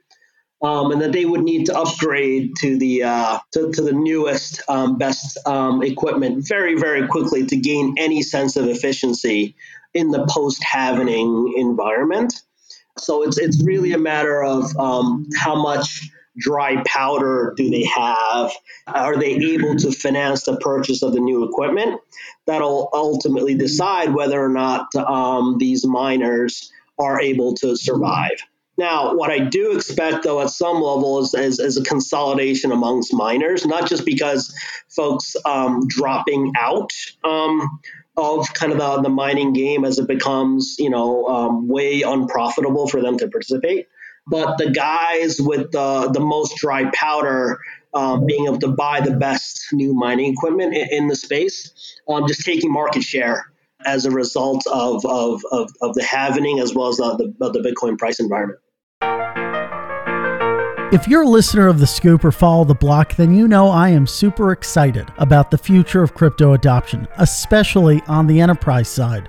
um, 0.65 0.93
and 0.93 1.01
that 1.03 1.13
they 1.13 1.27
would 1.27 1.43
need 1.43 1.67
to 1.67 1.79
upgrade 1.79 2.55
to 2.61 2.79
the 2.79 3.03
uh, 3.03 3.39
to, 3.53 3.71
to, 3.73 3.83
the 3.83 3.93
newest, 3.93 4.63
um, 4.69 4.97
best 4.97 5.39
um, 5.47 5.83
equipment 5.83 6.47
very, 6.49 6.75
very 6.75 7.07
quickly 7.07 7.45
to 7.47 7.57
gain 7.57 7.95
any 7.99 8.23
sense 8.23 8.57
of 8.57 8.67
efficiency 8.67 9.55
in 9.93 10.11
the 10.11 10.27
post-halvening 10.27 11.53
environment. 11.57 12.33
So 12.99 13.23
it's 13.23 13.39
it's 13.39 13.63
really 13.63 13.93
a 13.93 13.99
matter 13.99 14.43
of 14.43 14.75
um, 14.79 15.29
how 15.37 15.61
much 15.61 16.09
dry 16.39 16.83
powder 16.87 17.55
do 17.57 17.71
they 17.71 17.85
have? 17.85 18.51
Are 18.87 19.17
they 19.17 19.35
able 19.35 19.77
to 19.77 19.93
finance 19.93 20.45
the 20.45 20.57
purchase 20.57 21.03
of 21.03 21.13
the 21.13 21.21
new 21.21 21.45
equipment? 21.45 22.01
That'll 22.47 22.89
ultimately 22.93 23.55
decide 23.55 24.15
whether 24.15 24.43
or 24.43 24.49
not 24.49 24.95
um, 24.97 25.59
these 25.59 25.87
miners 25.87 26.73
are 26.99 27.21
able 27.21 27.55
to 27.55 27.77
survive. 27.77 28.39
Now, 28.77 29.15
what 29.15 29.31
I 29.31 29.39
do 29.39 29.77
expect, 29.77 30.25
though, 30.25 30.41
at 30.41 30.51
some 30.51 30.77
level 30.77 31.21
is, 31.21 31.33
is, 31.35 31.61
is 31.61 31.77
a 31.77 31.85
consolidation 31.85 32.73
amongst 32.73 33.15
miners, 33.15 33.65
not 33.65 33.89
just 33.89 34.05
because 34.05 34.53
folks 34.89 35.37
um, 35.45 35.87
dropping 35.87 36.53
out 36.59 36.91
um, 37.23 37.81
of 38.17 38.53
kind 38.55 38.73
of 38.73 38.79
the, 38.79 39.03
the, 39.03 39.09
mining 39.09 39.53
game 39.53 39.85
as 39.85 39.99
it 39.99 40.09
becomes, 40.09 40.77
you 40.79 40.91
know, 40.91 41.27
um, 41.27 41.69
way 41.69 42.03
unprofitable 42.03 42.89
for 42.89 43.01
them 43.01 43.17
to 43.19 43.29
participate, 43.29 43.87
but 44.27 44.59
the 44.59 44.71
guys 44.71 45.41
with 45.41 45.71
the, 45.71 46.11
the 46.13 46.21
most 46.21 46.57
dry 46.57 46.91
powder 46.93 47.59
um, 47.93 48.27
being 48.27 48.47
able 48.47 48.59
to 48.59 48.69
buy 48.69 49.01
the 49.01 49.13
best 49.13 49.69
new 49.73 49.95
mining 49.95 50.33
equipment 50.33 50.75
in, 50.75 50.89
in 50.91 51.09
the 51.09 51.17
space, 51.17 52.01
um, 52.09 52.27
just 52.27 52.45
taking 52.45 52.73
market 52.73 53.03
share 53.03 53.53
as 53.85 54.05
a 54.05 54.11
result 54.11 54.67
of, 54.67 55.05
of, 55.05 55.43
of, 55.53 55.71
of 55.81 55.95
the 55.95 56.03
halvening 56.03 56.61
as 56.61 56.75
well 56.75 56.89
as 56.89 56.97
the, 56.97 57.35
the, 57.39 57.51
the 57.51 57.61
Bitcoin 57.61 57.99
price 57.99 58.19
environment. 58.19 58.59
If 60.95 61.09
you're 61.09 61.23
a 61.23 61.29
listener 61.29 61.67
of 61.67 61.81
The 61.81 61.89
Scoop 61.89 62.25
or 62.25 62.31
follow 62.31 62.65
The 62.65 62.73
Block, 62.73 63.17
then 63.17 63.35
you 63.35 63.49
know 63.49 63.69
I 63.69 63.89
am 63.89 64.07
super 64.07 64.53
excited 64.53 65.13
about 65.19 65.51
the 65.51 65.59
future 65.59 66.05
of 66.05 66.15
crypto 66.15 66.53
adoption, 66.53 67.09
especially 67.17 68.01
on 68.07 68.29
the 68.29 68.41
enterprise 68.41 68.87
side. 68.87 69.29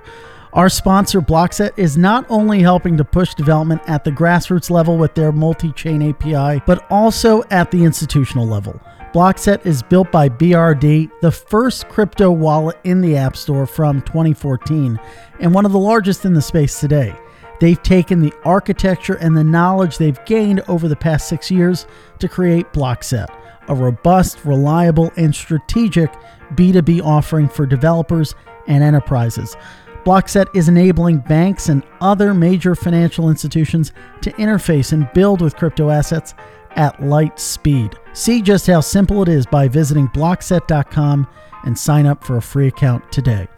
Our 0.52 0.68
sponsor, 0.68 1.20
Blockset, 1.20 1.72
is 1.76 1.96
not 1.96 2.24
only 2.28 2.62
helping 2.62 2.96
to 2.98 3.04
push 3.04 3.34
development 3.34 3.82
at 3.88 4.04
the 4.04 4.12
grassroots 4.12 4.70
level 4.70 4.96
with 4.96 5.16
their 5.16 5.32
multi 5.32 5.72
chain 5.72 6.08
API, 6.08 6.62
but 6.66 6.86
also 6.88 7.42
at 7.50 7.72
the 7.72 7.82
institutional 7.82 8.46
level. 8.46 8.80
Blockset 9.12 9.66
is 9.66 9.82
built 9.82 10.12
by 10.12 10.28
BRD, 10.28 11.10
the 11.20 11.32
first 11.32 11.88
crypto 11.88 12.30
wallet 12.30 12.78
in 12.84 13.00
the 13.00 13.16
App 13.16 13.36
Store 13.36 13.66
from 13.66 14.02
2014, 14.02 15.00
and 15.40 15.52
one 15.52 15.66
of 15.66 15.72
the 15.72 15.80
largest 15.80 16.24
in 16.24 16.32
the 16.32 16.40
space 16.40 16.78
today. 16.78 17.12
They've 17.60 17.82
taken 17.82 18.20
the 18.20 18.34
architecture 18.44 19.14
and 19.14 19.36
the 19.36 19.44
knowledge 19.44 19.98
they've 19.98 20.22
gained 20.24 20.60
over 20.68 20.88
the 20.88 20.96
past 20.96 21.28
six 21.28 21.50
years 21.50 21.86
to 22.18 22.28
create 22.28 22.72
Blockset, 22.72 23.28
a 23.68 23.74
robust, 23.74 24.44
reliable, 24.44 25.10
and 25.16 25.34
strategic 25.34 26.12
B2B 26.54 27.02
offering 27.02 27.48
for 27.48 27.66
developers 27.66 28.34
and 28.66 28.82
enterprises. 28.82 29.56
Blockset 30.04 30.46
is 30.54 30.68
enabling 30.68 31.18
banks 31.18 31.68
and 31.68 31.82
other 32.00 32.32
major 32.32 32.76
financial 32.76 33.28
institutions 33.28 33.92
to 34.20 34.30
interface 34.34 34.92
and 34.92 35.12
build 35.14 35.40
with 35.40 35.56
crypto 35.56 35.90
assets 35.90 36.34
at 36.76 37.02
light 37.02 37.40
speed. 37.40 37.96
See 38.12 38.40
just 38.40 38.68
how 38.68 38.80
simple 38.80 39.22
it 39.22 39.28
is 39.28 39.46
by 39.46 39.66
visiting 39.66 40.08
blockset.com 40.08 41.26
and 41.64 41.76
sign 41.76 42.06
up 42.06 42.22
for 42.22 42.36
a 42.36 42.42
free 42.42 42.68
account 42.68 43.10
today. 43.10 43.48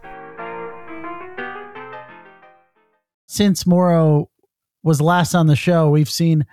Since 3.29 3.67
Moro 3.67 4.31
was 4.83 5.01
last 5.01 5.35
on 5.35 5.47
the 5.47 5.57
show, 5.57 5.91
we've 5.91 6.11
seen 6.11 6.47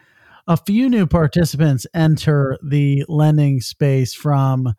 a 0.47 0.57
few 0.57 0.89
new 0.89 1.07
participants 1.07 1.87
enter 1.93 2.57
the 2.61 3.03
lending 3.07 3.61
space 3.61 4.13
from 4.13 4.73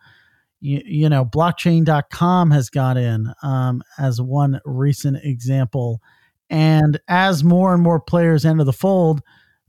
you, 0.61 0.81
you 0.85 1.09
know 1.09 1.25
blockchain.com 1.25 2.51
has 2.51 2.71
got 2.71 2.97
in 2.97 3.33
um, 3.43 3.83
as 3.99 4.21
one 4.21 4.61
recent 4.65 5.19
example 5.25 6.01
and 6.49 7.01
as 7.09 7.43
more 7.43 7.75
and 7.75 7.83
more 7.83 8.01
players 8.01 8.45
enter 8.45 8.65
the 8.65 8.73
fold 8.73 9.23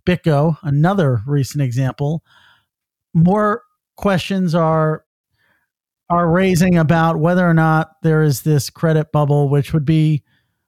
BitGo, 0.05 0.57
another 0.63 1.21
recent 1.25 1.61
example. 1.61 2.23
More 3.13 3.63
questions 3.95 4.53
are 4.53 5.03
are 6.09 6.29
raising 6.29 6.77
about 6.77 7.19
whether 7.19 7.47
or 7.47 7.53
not 7.53 7.91
there 8.01 8.23
is 8.23 8.43
this 8.43 8.69
credit 8.69 9.11
bubble, 9.11 9.49
which 9.49 9.73
would 9.73 9.85
be 9.85 10.23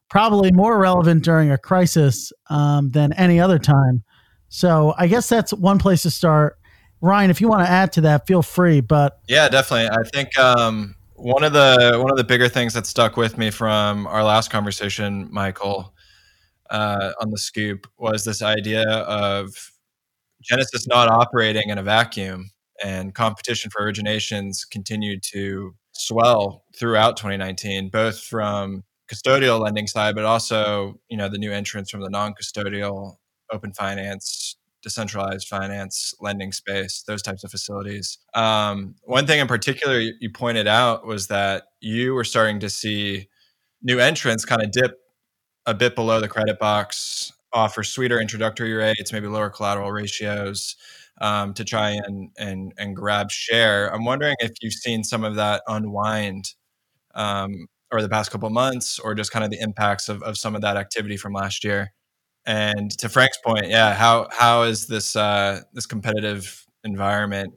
probably 0.10 0.52
more 0.52 0.78
relevant 0.78 1.24
during 1.24 1.52
a 1.52 1.58
crisis 1.58 2.32
um, 2.50 2.90
than 2.92 3.14
any 3.14 3.40
other 3.40 3.60
time. 3.60 4.04
So 4.50 4.94
I 4.98 5.08
guess 5.08 5.30
that's 5.30 5.54
one 5.54 5.78
place 5.78 6.04
to 6.04 6.12
start. 6.12 6.58
Ryan, 7.02 7.30
if 7.30 7.40
you 7.40 7.48
want 7.48 7.66
to 7.66 7.72
add 7.72 7.94
to 7.94 8.02
that, 8.02 8.28
feel 8.28 8.42
free. 8.42 8.82
But 8.82 9.20
yeah, 9.28 9.48
definitely. 9.48 9.90
I 9.90 10.04
think 10.10 10.38
um, 10.38 10.96
one 11.16 11.44
of 11.44 11.54
the 11.54 12.00
one 12.02 12.12
of 12.12 12.18
the 12.18 12.24
bigger 12.24 12.50
things 12.50 12.74
that 12.74 12.86
stuck 12.86 13.16
with 13.16 13.38
me 13.38 13.52
from 13.52 14.08
our 14.08 14.24
last 14.24 14.50
conversation, 14.50 15.28
Michael, 15.32 15.94
uh, 16.70 17.12
on 17.22 17.30
the 17.30 17.38
scoop 17.38 17.88
was 17.98 18.26
this 18.26 18.42
idea 18.42 18.84
of 18.90 19.72
Genesis 20.42 20.88
not 20.88 21.10
operating 21.10 21.70
in 21.70 21.78
a 21.78 21.84
vacuum 21.84 22.50
and 22.84 23.14
competition 23.14 23.70
for 23.70 23.82
originations 23.82 24.70
continued 24.70 25.22
to 25.22 25.76
swell 25.92 26.64
throughout 26.78 27.18
2019, 27.18 27.90
both 27.90 28.20
from 28.20 28.84
custodial 29.12 29.60
lending 29.60 29.88
side, 29.88 30.16
but 30.16 30.26
also 30.26 31.00
you 31.10 31.18
know 31.18 31.30
the 31.30 31.38
new 31.38 31.52
entrants 31.52 31.92
from 31.92 32.02
the 32.02 32.10
non-custodial 32.10 33.16
open 33.52 33.74
finance, 33.74 34.56
decentralized 34.84 35.48
finance 35.48 36.14
lending 36.22 36.52
space, 36.52 37.04
those 37.08 37.22
types 37.22 37.44
of 37.44 37.52
facilities. 37.52 38.20
Um, 38.34 38.96
one 39.04 39.26
thing 39.28 39.40
in 39.40 39.48
particular 39.48 40.00
you, 40.00 40.30
pointed 40.32 40.68
out 40.68 41.06
was 41.06 41.28
that 41.28 41.64
you 41.82 42.14
were 42.14 42.24
starting 42.24 42.60
to 42.62 42.70
see 42.70 43.28
new 43.82 44.00
entrants 44.00 44.46
kind 44.46 44.62
of 44.62 44.72
dip 44.72 44.98
a 45.66 45.74
bit 45.74 45.96
below 45.96 46.20
the 46.22 46.28
credit 46.28 46.60
box, 46.60 47.32
offer 47.54 47.84
sweeter 47.84 48.20
introductory 48.20 48.74
rates, 48.74 49.12
maybe 49.12 49.28
lower 49.28 49.50
collateral 49.50 49.92
ratios 49.92 50.76
um, 51.22 51.54
to 51.54 51.66
try 51.66 51.92
and, 51.92 52.32
and 52.38 52.74
and 52.78 52.96
grab 52.96 53.32
share. 53.32 53.94
I'm 53.94 54.06
wondering 54.06 54.36
if 54.40 54.52
you've 54.62 54.74
seen 54.74 55.04
some 55.04 55.24
of 55.24 55.36
that 55.36 55.64
unwind 55.68 56.54
um, 57.16 57.68
over 57.92 58.02
the 58.02 58.10
past 58.10 58.32
couple 58.32 58.50
months, 58.50 59.00
or 59.00 59.16
just 59.16 59.32
kind 59.32 59.44
of 59.44 59.52
the 59.52 59.60
impacts 59.60 60.10
of, 60.10 60.22
of 60.24 60.38
some 60.38 60.56
of 60.56 60.62
that 60.62 60.78
activity 60.78 61.18
from 61.18 61.34
last 61.34 61.64
year. 61.64 61.92
And 62.46 62.92
to 63.00 63.10
Frank's 63.10 63.38
point, 63.46 63.68
yeah, 63.68 63.94
how 63.94 64.28
how 64.32 64.64
is 64.64 64.88
this 64.88 65.16
uh, 65.16 65.62
this 65.74 65.86
competitive 65.86 66.66
environment 66.84 67.54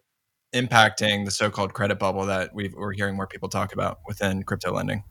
impacting 0.54 1.24
the 1.24 1.30
so-called 1.30 1.72
credit 1.72 1.98
bubble 1.98 2.26
that 2.26 2.54
we 2.54 2.70
are 2.78 2.92
hearing 2.92 3.16
more 3.16 3.26
people 3.26 3.48
talk 3.48 3.72
about 3.72 3.98
within 4.06 4.42
crypto 4.42 4.72
lending? 4.72 5.02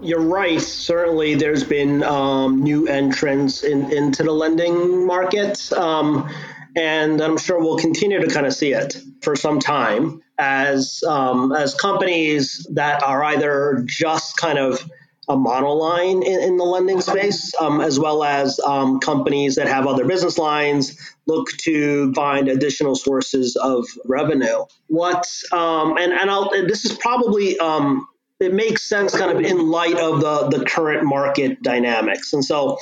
You're 0.00 0.22
right. 0.22 0.60
Certainly, 0.60 1.34
there's 1.36 1.64
been 1.64 2.02
um, 2.04 2.62
new 2.62 2.86
entrants 2.86 3.64
in, 3.64 3.92
into 3.92 4.22
the 4.22 4.32
lending 4.32 5.06
market. 5.06 5.72
Um, 5.72 6.30
and 6.76 7.20
I'm 7.20 7.38
sure 7.38 7.58
we'll 7.58 7.78
continue 7.78 8.20
to 8.20 8.28
kind 8.28 8.46
of 8.46 8.54
see 8.54 8.72
it 8.72 8.96
for 9.22 9.36
some 9.36 9.60
time 9.60 10.22
as 10.38 11.02
um, 11.06 11.52
as 11.52 11.74
companies 11.74 12.66
that 12.74 13.02
are 13.02 13.22
either 13.24 13.84
just 13.86 14.36
kind 14.36 14.58
of 14.58 14.88
a 15.28 15.36
monoline 15.36 16.24
in, 16.24 16.40
in 16.40 16.56
the 16.56 16.64
lending 16.64 17.00
space, 17.00 17.54
um, 17.60 17.80
as 17.80 18.00
well 18.00 18.24
as 18.24 18.58
um, 18.66 18.98
companies 18.98 19.54
that 19.54 19.68
have 19.68 19.86
other 19.86 20.04
business 20.04 20.38
lines 20.38 20.98
look 21.26 21.48
to 21.58 22.12
find 22.14 22.48
additional 22.48 22.96
sources 22.96 23.54
of 23.56 23.86
revenue. 24.04 24.64
What 24.88 25.28
um, 25.52 25.96
and 25.98 26.12
and, 26.12 26.30
I'll, 26.30 26.50
this 26.50 26.84
is 26.84 26.92
probably 26.92 27.58
um, 27.58 28.08
it 28.40 28.52
makes 28.52 28.82
sense 28.82 29.16
kind 29.16 29.30
of 29.30 29.44
in 29.44 29.70
light 29.70 29.96
of 29.96 30.20
the 30.20 30.58
the 30.58 30.64
current 30.64 31.04
market 31.04 31.62
dynamics. 31.62 32.32
And 32.32 32.44
so, 32.44 32.78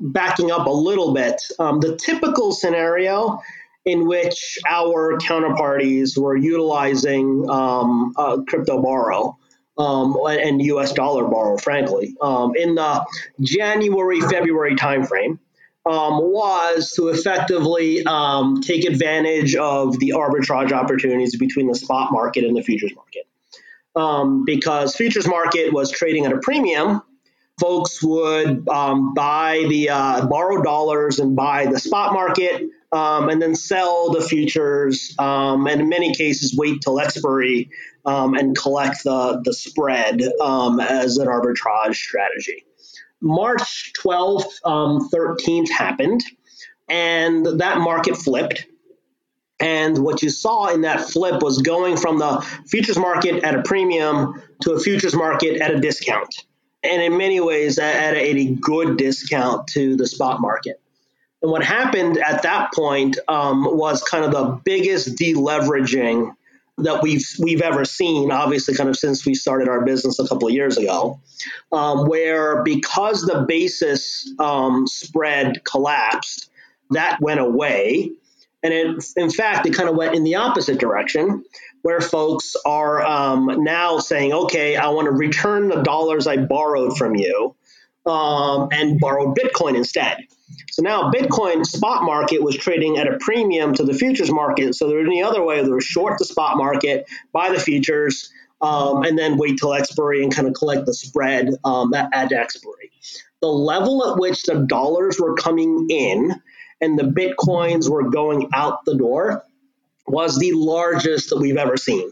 backing 0.00 0.50
up 0.50 0.66
a 0.66 0.70
little 0.70 1.12
bit, 1.12 1.40
um, 1.58 1.80
the 1.80 1.96
typical 1.96 2.52
scenario 2.52 3.40
in 3.84 4.06
which 4.06 4.58
our 4.68 5.18
counterparties 5.18 6.16
were 6.18 6.36
utilizing 6.36 7.48
um, 7.48 8.12
uh, 8.16 8.38
crypto 8.46 8.82
borrow. 8.82 9.36
Um, 9.78 10.16
and 10.26 10.60
U.S. 10.60 10.92
dollar 10.92 11.28
borrow, 11.28 11.56
frankly, 11.56 12.16
um, 12.20 12.56
in 12.56 12.74
the 12.74 13.06
January 13.40 14.20
February 14.20 14.74
timeframe, 14.74 15.38
um, 15.86 16.18
was 16.20 16.90
to 16.96 17.08
effectively 17.10 18.04
um, 18.04 18.60
take 18.60 18.84
advantage 18.84 19.54
of 19.54 19.96
the 20.00 20.14
arbitrage 20.16 20.72
opportunities 20.72 21.36
between 21.36 21.68
the 21.68 21.76
spot 21.76 22.10
market 22.10 22.42
and 22.42 22.56
the 22.56 22.62
futures 22.62 22.92
market 22.96 23.28
because 24.44 24.94
futures 24.94 25.26
market 25.26 25.72
was 25.72 25.90
trading 25.90 26.26
at 26.26 26.32
a 26.32 26.38
premium. 26.38 27.02
Folks 27.58 28.02
would 28.02 28.68
um, 28.68 29.14
buy 29.14 29.64
the 29.68 29.90
uh, 29.90 30.26
borrow 30.26 30.62
dollars 30.62 31.18
and 31.18 31.34
buy 31.34 31.66
the 31.66 31.78
spot 31.78 32.12
market, 32.12 32.68
um, 32.92 33.28
and 33.28 33.42
then 33.42 33.54
sell 33.54 34.10
the 34.10 34.20
futures, 34.20 35.14
um, 35.18 35.66
and 35.66 35.80
in 35.80 35.88
many 35.88 36.14
cases 36.14 36.56
wait 36.56 36.80
till 36.80 37.00
expiry 37.00 37.70
um, 38.04 38.34
and 38.34 38.56
collect 38.56 39.02
the 39.04 39.40
the 39.44 39.52
spread 39.52 40.22
um, 40.40 40.80
as 40.80 41.16
an 41.18 41.26
arbitrage 41.26 41.94
strategy. 41.94 42.64
March 43.20 43.92
12th, 44.00 44.60
13th 44.64 45.70
happened, 45.70 46.22
and 46.88 47.44
that 47.60 47.78
market 47.78 48.16
flipped 48.16 48.66
and 49.60 49.98
what 49.98 50.22
you 50.22 50.30
saw 50.30 50.68
in 50.68 50.82
that 50.82 51.00
flip 51.00 51.42
was 51.42 51.60
going 51.62 51.96
from 51.96 52.18
the 52.18 52.40
futures 52.68 52.98
market 52.98 53.42
at 53.42 53.54
a 53.54 53.62
premium 53.62 54.40
to 54.62 54.72
a 54.72 54.80
futures 54.80 55.14
market 55.14 55.60
at 55.60 55.72
a 55.72 55.80
discount. 55.80 56.44
And 56.82 57.02
in 57.02 57.16
many 57.16 57.40
ways, 57.40 57.78
at 57.78 58.14
a 58.14 58.54
good 58.54 58.96
discount 58.96 59.66
to 59.68 59.96
the 59.96 60.06
spot 60.06 60.40
market. 60.40 60.80
And 61.42 61.50
what 61.50 61.64
happened 61.64 62.18
at 62.18 62.42
that 62.42 62.72
point 62.72 63.18
um, 63.28 63.64
was 63.64 64.02
kind 64.02 64.24
of 64.24 64.32
the 64.32 64.60
biggest 64.64 65.16
deleveraging 65.16 66.34
that 66.78 67.02
we've 67.02 67.26
we've 67.40 67.60
ever 67.60 67.84
seen. 67.84 68.30
Obviously, 68.30 68.74
kind 68.74 68.88
of 68.88 68.96
since 68.96 69.26
we 69.26 69.34
started 69.34 69.68
our 69.68 69.84
business 69.84 70.18
a 70.18 70.26
couple 70.26 70.48
of 70.48 70.54
years 70.54 70.76
ago, 70.76 71.20
um, 71.72 72.06
where 72.08 72.62
because 72.62 73.22
the 73.22 73.44
basis 73.46 74.32
um, 74.38 74.86
spread 74.86 75.64
collapsed, 75.64 76.50
that 76.90 77.20
went 77.20 77.40
away, 77.40 78.10
and 78.62 78.72
it, 78.72 79.04
in 79.16 79.30
fact, 79.30 79.66
it 79.66 79.74
kind 79.74 79.88
of 79.88 79.96
went 79.96 80.14
in 80.14 80.24
the 80.24 80.34
opposite 80.34 80.78
direction, 80.78 81.44
where 81.82 82.00
folks 82.00 82.54
are 82.64 83.04
um, 83.04 83.62
now 83.64 83.98
saying, 83.98 84.32
okay, 84.32 84.76
I 84.76 84.88
want 84.88 85.06
to 85.06 85.12
return 85.12 85.68
the 85.68 85.82
dollars 85.82 86.26
I 86.26 86.36
borrowed 86.36 86.96
from 86.96 87.14
you 87.14 87.54
um, 88.06 88.68
and 88.72 88.98
borrow 88.98 89.34
Bitcoin 89.34 89.76
instead. 89.76 90.18
So 90.70 90.82
now 90.82 91.10
Bitcoin 91.10 91.64
spot 91.64 92.04
market 92.04 92.42
was 92.42 92.56
trading 92.56 92.98
at 92.98 93.06
a 93.06 93.18
premium 93.20 93.74
to 93.74 93.84
the 93.84 93.94
futures 93.94 94.30
market. 94.30 94.74
So 94.74 94.88
there 94.88 94.98
was 94.98 95.06
any 95.06 95.22
other 95.22 95.42
way, 95.42 95.62
there 95.62 95.74
was 95.74 95.84
short 95.84 96.18
the 96.18 96.24
spot 96.24 96.56
market, 96.56 97.08
buy 97.32 97.50
the 97.50 97.60
futures, 97.60 98.30
um, 98.60 99.04
and 99.04 99.18
then 99.18 99.36
wait 99.36 99.58
till 99.58 99.74
expiry 99.74 100.22
and 100.22 100.34
kind 100.34 100.48
of 100.48 100.54
collect 100.54 100.86
the 100.86 100.94
spread 100.94 101.50
um, 101.64 101.94
at, 101.94 102.08
at 102.12 102.32
expiry. 102.32 102.90
The 103.40 103.48
level 103.48 104.10
at 104.10 104.18
which 104.18 104.42
the 104.44 104.66
dollars 104.66 105.20
were 105.20 105.34
coming 105.34 105.86
in 105.90 106.34
and 106.80 106.98
the 106.98 107.04
bitcoins 107.04 107.88
were 107.88 108.10
going 108.10 108.48
out 108.52 108.84
the 108.84 108.96
door 108.96 109.44
was 110.10 110.38
the 110.38 110.52
largest 110.52 111.30
that 111.30 111.38
we've 111.38 111.56
ever 111.56 111.76
seen. 111.76 112.10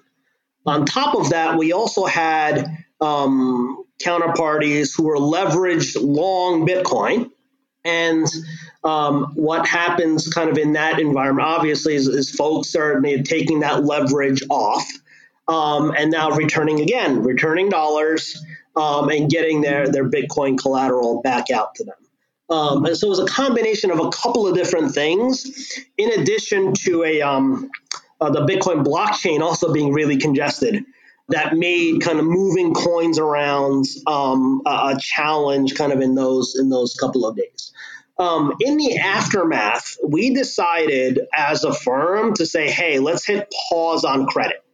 On 0.67 0.85
top 0.85 1.15
of 1.15 1.31
that, 1.31 1.57
we 1.57 1.73
also 1.73 2.05
had 2.07 2.67
um, 3.01 3.85
counterparties 4.03 4.97
who 4.97 5.05
were 5.05 5.17
leveraged 5.17 5.97
long 6.01 6.67
Bitcoin. 6.67 7.31
And 7.85 8.27
um, 8.83 9.33
what 9.35 9.67
happens 9.67 10.29
kind 10.29 10.51
of 10.51 10.59
in 10.59 10.73
that 10.73 10.99
environment, 10.99 11.47
obviously, 11.47 11.95
is, 11.95 12.09
is 12.09 12.35
folks 12.35 12.75
are 12.75 13.01
taking 13.01 13.61
that 13.61 13.85
leverage 13.85 14.43
off 14.51 14.85
um, 15.47 15.93
and 15.97 16.11
now 16.11 16.31
returning 16.31 16.81
again, 16.81 17.23
returning 17.23 17.69
dollars 17.69 18.43
um, 18.75 19.09
and 19.09 19.31
getting 19.31 19.61
their, 19.61 19.89
their 19.89 20.09
Bitcoin 20.09 20.59
collateral 20.59 21.23
back 21.23 21.51
out 21.51 21.75
to 21.77 21.85
them. 21.85 21.95
Um, 22.49 22.85
and 22.85 22.97
so 22.97 23.09
it 23.09 23.11
was 23.11 23.19
a 23.19 23.27
combination 23.27 23.91
of 23.91 23.99
a 23.99 24.11
couple 24.11 24.47
of 24.47 24.55
different 24.55 24.93
things, 24.93 25.81
in 25.99 26.21
addition 26.21 26.75
to 26.75 27.03
a 27.05 27.21
um, 27.21 27.71
uh, 28.21 28.31
the 28.31 28.47
Bitcoin 28.47 28.85
blockchain 28.85 29.41
also 29.41 29.73
being 29.73 29.93
really 29.93 30.17
congested. 30.17 30.85
That 31.29 31.57
made 31.57 32.03
kind 32.03 32.21
of 32.21 32.25
moving 32.25 32.73
coins 32.73 33.19
around 33.19 33.87
um, 34.07 34.63
a, 34.65 34.95
a 34.95 34.97
challenge, 35.01 35.75
kind 35.75 35.93
of 35.93 36.01
in 36.01 36.15
those 36.15 36.57
in 36.57 36.71
those 36.71 36.95
couple 36.95 37.27
of 37.27 37.37
days. 37.37 37.73
Um, 38.19 38.55
in 38.61 38.77
the 38.79 38.97
aftermath, 38.99 39.97
we 40.07 40.33
decided 40.33 41.21
as 41.35 41.65
a 41.65 41.75
firm 41.75 42.33
to 42.35 42.47
say, 42.47 42.71
hey, 42.71 42.99
let's 42.99 43.27
hit 43.27 43.53
pause 43.69 44.05
on 44.05 44.27
credit. 44.27 44.65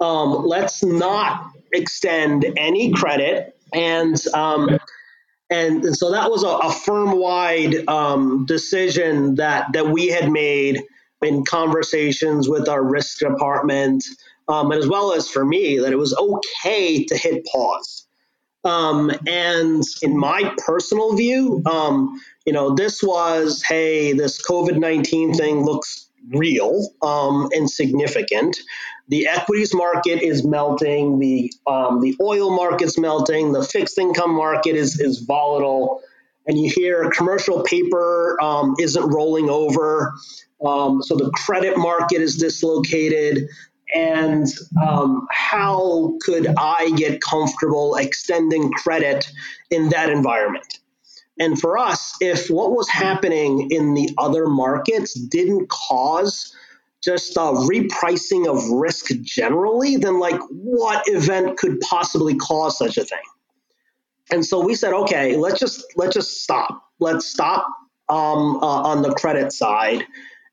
Um, 0.00 0.46
let's 0.46 0.82
not 0.82 1.50
extend 1.72 2.46
any 2.56 2.92
credit. 2.92 3.56
And, 3.74 4.16
um, 4.28 4.70
and, 5.50 5.84
and, 5.84 5.96
so 5.96 6.12
that 6.12 6.30
was 6.30 6.44
a, 6.44 6.48
a 6.48 6.72
firm 6.72 7.18
wide 7.18 7.86
um, 7.88 8.46
decision 8.46 9.34
that, 9.34 9.72
that 9.74 9.88
we 9.88 10.08
had 10.08 10.30
made 10.30 10.82
in 11.24 11.44
conversations 11.44 12.48
with 12.48 12.68
our 12.68 12.82
risk 12.82 13.18
department, 13.18 14.04
um, 14.48 14.72
as 14.72 14.86
well 14.86 15.12
as 15.12 15.28
for 15.28 15.44
me, 15.44 15.78
that 15.78 15.92
it 15.92 15.98
was 15.98 16.14
okay 16.14 17.04
to 17.04 17.16
hit 17.16 17.46
pause. 17.46 18.06
Um, 18.64 19.12
and 19.26 19.82
in 20.02 20.18
my 20.18 20.54
personal 20.66 21.14
view, 21.14 21.62
um, 21.66 22.20
you 22.46 22.52
know, 22.52 22.74
this 22.74 23.02
was, 23.02 23.62
hey, 23.62 24.12
this 24.12 24.40
COVID 24.42 24.78
19 24.78 25.34
thing 25.34 25.64
looks 25.64 26.08
real 26.30 26.88
um, 27.02 27.48
and 27.52 27.70
significant. 27.70 28.56
The 29.08 29.26
equities 29.26 29.74
market 29.74 30.22
is 30.22 30.46
melting, 30.46 31.18
the, 31.18 31.52
um, 31.66 32.00
the 32.00 32.16
oil 32.22 32.56
market's 32.56 32.98
melting, 32.98 33.52
the 33.52 33.62
fixed 33.62 33.98
income 33.98 34.34
market 34.34 34.76
is, 34.76 34.98
is 34.98 35.18
volatile. 35.18 36.00
And 36.46 36.58
you 36.58 36.70
hear 36.74 37.10
commercial 37.10 37.62
paper 37.62 38.36
um, 38.42 38.74
isn't 38.78 39.06
rolling 39.06 39.48
over. 39.48 40.12
Um, 40.64 41.02
so 41.02 41.16
the 41.16 41.30
credit 41.30 41.76
market 41.76 42.20
is 42.20 42.36
dislocated 42.36 43.48
and 43.94 44.46
um, 44.82 45.26
how 45.30 46.16
could 46.22 46.46
I 46.58 46.90
get 46.96 47.20
comfortable 47.20 47.94
extending 47.96 48.70
credit 48.72 49.30
in 49.70 49.90
that 49.90 50.10
environment? 50.10 50.80
And 51.38 51.58
for 51.58 51.78
us, 51.78 52.14
if 52.20 52.48
what 52.48 52.72
was 52.72 52.88
happening 52.88 53.68
in 53.70 53.94
the 53.94 54.10
other 54.18 54.46
markets 54.46 55.14
didn't 55.14 55.68
cause 55.68 56.54
just 57.02 57.36
a 57.36 57.40
repricing 57.40 58.48
of 58.48 58.68
risk 58.70 59.06
generally, 59.22 59.96
then 59.96 60.18
like 60.18 60.40
what 60.50 61.04
event 61.06 61.58
could 61.58 61.80
possibly 61.80 62.36
cause 62.36 62.78
such 62.78 62.96
a 62.96 63.04
thing? 63.04 63.18
And 64.34 64.44
so 64.44 64.58
we 64.58 64.74
said, 64.74 64.92
okay, 64.92 65.36
let's 65.36 65.60
just 65.60 65.84
let's 65.94 66.12
just 66.12 66.42
stop. 66.42 66.90
Let's 66.98 67.24
stop 67.24 67.68
um, 68.08 68.56
uh, 68.56 68.82
on 68.82 69.02
the 69.02 69.14
credit 69.14 69.52
side 69.52 70.04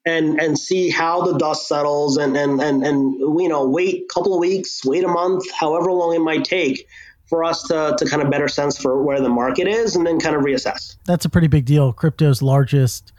and 0.05 0.39
and 0.39 0.57
see 0.57 0.91
how 0.91 1.23
the 1.23 1.35
dust 1.39 1.67
settles 1.67 2.17
and 2.17 2.37
and 2.37 2.61
and, 2.61 2.85
and 2.85 3.13
you 3.41 3.49
know 3.49 3.67
wait 3.67 4.03
a 4.03 4.13
couple 4.13 4.33
of 4.33 4.39
weeks 4.39 4.81
wait 4.83 5.03
a 5.03 5.07
month 5.07 5.43
however 5.51 5.91
long 5.91 6.15
it 6.15 6.19
might 6.19 6.43
take 6.43 6.87
for 7.27 7.43
us 7.43 7.61
to, 7.63 7.95
to 7.99 8.05
kind 8.05 8.21
of 8.21 8.31
better 8.31 8.47
sense 8.47 8.81
for 8.81 9.03
where 9.03 9.21
the 9.21 9.29
market 9.29 9.67
is 9.67 9.95
and 9.95 10.05
then 10.05 10.19
kind 10.19 10.35
of 10.35 10.41
reassess. 10.41 10.97
That's 11.05 11.23
a 11.23 11.29
pretty 11.29 11.47
big 11.47 11.65
deal. 11.65 11.93
Crypto's 11.93 12.41
largest 12.41 13.13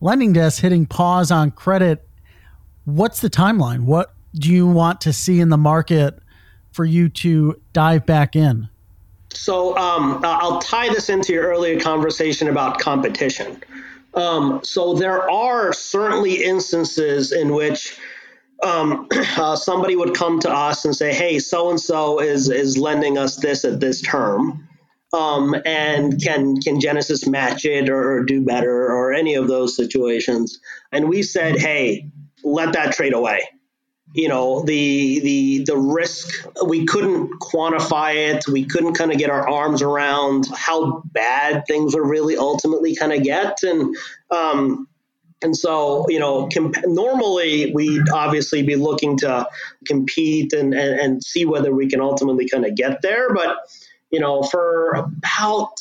lending 0.00 0.32
desk 0.32 0.62
hitting 0.62 0.86
pause 0.86 1.30
on 1.30 1.50
credit. 1.50 2.08
What's 2.84 3.20
the 3.20 3.28
timeline? 3.28 3.80
What 3.80 4.14
do 4.34 4.52
you 4.52 4.66
want 4.66 5.00
to 5.02 5.12
see 5.12 5.40
in 5.40 5.48
the 5.48 5.58
market 5.58 6.18
for 6.72 6.84
you 6.84 7.08
to 7.08 7.60
dive 7.72 8.06
back 8.06 8.34
in 8.34 8.68
so 9.32 9.76
um, 9.76 10.20
i'll 10.24 10.60
tie 10.60 10.88
this 10.88 11.08
into 11.08 11.32
your 11.32 11.44
earlier 11.44 11.78
conversation 11.80 12.48
about 12.48 12.78
competition 12.78 13.62
um, 14.14 14.60
so 14.64 14.94
there 14.94 15.30
are 15.30 15.72
certainly 15.72 16.42
instances 16.42 17.30
in 17.30 17.54
which 17.54 17.98
um, 18.64 19.06
uh, 19.36 19.56
somebody 19.56 19.96
would 19.96 20.14
come 20.14 20.40
to 20.40 20.50
us 20.50 20.84
and 20.84 20.94
say, 20.96 21.14
"Hey, 21.14 21.38
so 21.38 21.70
and 21.70 21.80
so 21.80 22.20
is 22.20 22.48
is 22.48 22.76
lending 22.76 23.18
us 23.18 23.36
this 23.36 23.64
at 23.64 23.80
this 23.80 24.00
term." 24.02 24.68
Um, 25.12 25.54
and 25.64 26.20
can 26.20 26.60
can 26.60 26.80
Genesis 26.80 27.26
match 27.26 27.64
it 27.64 27.88
or, 27.88 28.18
or, 28.18 28.24
do 28.24 28.44
better 28.44 28.92
or 28.92 29.14
any 29.14 29.34
of 29.34 29.48
those 29.48 29.74
situations? 29.74 30.60
And 30.92 31.08
we 31.08 31.22
said, 31.22 31.58
hey, 31.58 32.10
let 32.44 32.74
that 32.74 32.92
trade 32.92 33.14
away 33.14 33.40
you 34.14 34.28
know 34.28 34.62
the 34.64 35.20
the 35.20 35.64
the 35.64 35.76
risk 35.76 36.46
we 36.66 36.86
couldn't 36.86 37.30
quantify 37.40 38.14
it. 38.14 38.44
We 38.48 38.64
couldn't 38.64 38.94
kind 38.94 39.12
of 39.12 39.18
get 39.18 39.30
our 39.30 39.48
arms 39.48 39.82
around 39.82 40.46
how 40.54 41.02
bad 41.12 41.64
things 41.66 41.94
would 41.94 42.08
really 42.08 42.36
ultimately 42.36 42.96
kind 42.96 43.12
of 43.12 43.22
get. 43.22 43.58
And 43.62 43.94
um 44.30 44.88
and 45.42 45.56
so 45.56 46.06
you 46.08 46.18
know 46.18 46.48
comp- 46.48 46.84
normally 46.86 47.72
we'd 47.74 48.08
obviously 48.12 48.62
be 48.62 48.76
looking 48.76 49.16
to 49.18 49.46
compete 49.86 50.52
and, 50.52 50.72
and 50.74 50.98
and 50.98 51.24
see 51.24 51.44
whether 51.44 51.74
we 51.74 51.88
can 51.88 52.00
ultimately 52.00 52.48
kind 52.48 52.64
of 52.64 52.74
get 52.74 53.02
there. 53.02 53.34
But 53.34 53.58
you 54.10 54.20
know 54.20 54.42
for 54.42 54.92
about 54.92 55.74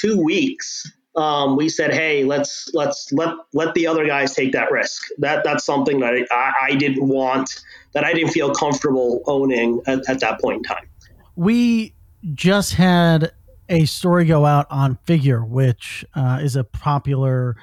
two 0.00 0.22
weeks 0.22 0.90
um, 1.16 1.56
we 1.56 1.68
said, 1.68 1.92
"Hey, 1.92 2.24
let's 2.24 2.70
let's 2.74 3.12
let 3.12 3.34
let 3.52 3.74
the 3.74 3.86
other 3.86 4.06
guys 4.06 4.34
take 4.34 4.52
that 4.52 4.70
risk." 4.70 5.02
That 5.18 5.44
that's 5.44 5.64
something 5.64 6.00
that 6.00 6.26
I, 6.30 6.52
I 6.62 6.74
didn't 6.74 7.06
want, 7.06 7.62
that 7.92 8.04
I 8.04 8.12
didn't 8.12 8.30
feel 8.30 8.52
comfortable 8.52 9.22
owning 9.26 9.80
at, 9.86 10.08
at 10.08 10.20
that 10.20 10.40
point 10.40 10.58
in 10.58 10.62
time. 10.64 10.88
We 11.36 11.94
just 12.34 12.74
had 12.74 13.32
a 13.68 13.84
story 13.84 14.24
go 14.24 14.44
out 14.44 14.66
on 14.70 14.98
Figure, 15.04 15.44
which 15.44 16.04
uh, 16.14 16.40
is 16.42 16.56
a 16.56 16.64
popular 16.64 17.56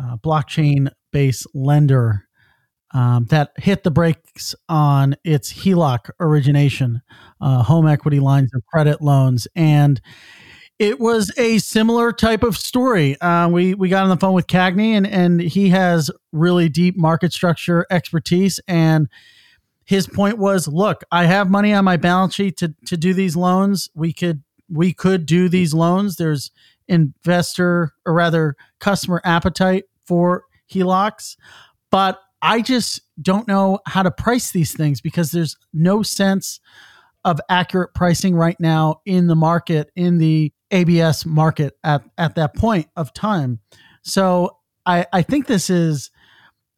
uh, 0.00 0.16
blockchain-based 0.18 1.46
lender 1.54 2.26
um, 2.94 3.26
that 3.26 3.52
hit 3.58 3.82
the 3.82 3.90
brakes 3.90 4.54
on 4.68 5.16
its 5.24 5.52
HELOC 5.52 6.10
origination, 6.20 7.02
uh, 7.40 7.62
home 7.62 7.86
equity 7.86 8.20
lines 8.20 8.50
of 8.54 8.64
credit 8.66 9.02
loans, 9.02 9.46
and 9.54 10.00
it 10.78 11.00
was 11.00 11.32
a 11.38 11.58
similar 11.58 12.12
type 12.12 12.42
of 12.42 12.56
story. 12.56 13.18
Uh, 13.20 13.48
we 13.48 13.74
we 13.74 13.88
got 13.88 14.02
on 14.02 14.10
the 14.10 14.16
phone 14.16 14.34
with 14.34 14.46
Cagney, 14.46 14.90
and 14.90 15.06
and 15.06 15.40
he 15.40 15.70
has 15.70 16.10
really 16.32 16.68
deep 16.68 16.96
market 16.96 17.32
structure 17.32 17.86
expertise. 17.90 18.60
And 18.68 19.08
his 19.84 20.06
point 20.06 20.38
was, 20.38 20.68
look, 20.68 21.02
I 21.10 21.24
have 21.24 21.48
money 21.48 21.72
on 21.72 21.84
my 21.84 21.96
balance 21.96 22.34
sheet 22.34 22.58
to 22.58 22.74
to 22.86 22.96
do 22.96 23.14
these 23.14 23.36
loans. 23.36 23.88
We 23.94 24.12
could 24.12 24.42
we 24.68 24.92
could 24.92 25.24
do 25.24 25.48
these 25.48 25.72
loans. 25.72 26.16
There's 26.16 26.50
investor 26.88 27.92
or 28.04 28.12
rather 28.12 28.56
customer 28.78 29.20
appetite 29.24 29.84
for 30.04 30.44
HELOCs, 30.70 31.36
but 31.90 32.20
I 32.42 32.60
just 32.60 33.00
don't 33.20 33.48
know 33.48 33.80
how 33.86 34.02
to 34.02 34.10
price 34.10 34.52
these 34.52 34.76
things 34.76 35.00
because 35.00 35.30
there's 35.30 35.56
no 35.72 36.02
sense 36.02 36.60
of 37.24 37.40
accurate 37.48 37.92
pricing 37.94 38.36
right 38.36 38.58
now 38.60 39.00
in 39.04 39.26
the 39.26 39.34
market 39.34 39.90
in 39.96 40.18
the 40.18 40.52
ABS 40.70 41.26
market 41.26 41.76
at, 41.84 42.02
at 42.18 42.34
that 42.34 42.54
point 42.54 42.88
of 42.96 43.12
time. 43.12 43.60
So 44.02 44.56
I, 44.84 45.06
I 45.12 45.22
think 45.22 45.46
this 45.46 45.70
is 45.70 46.10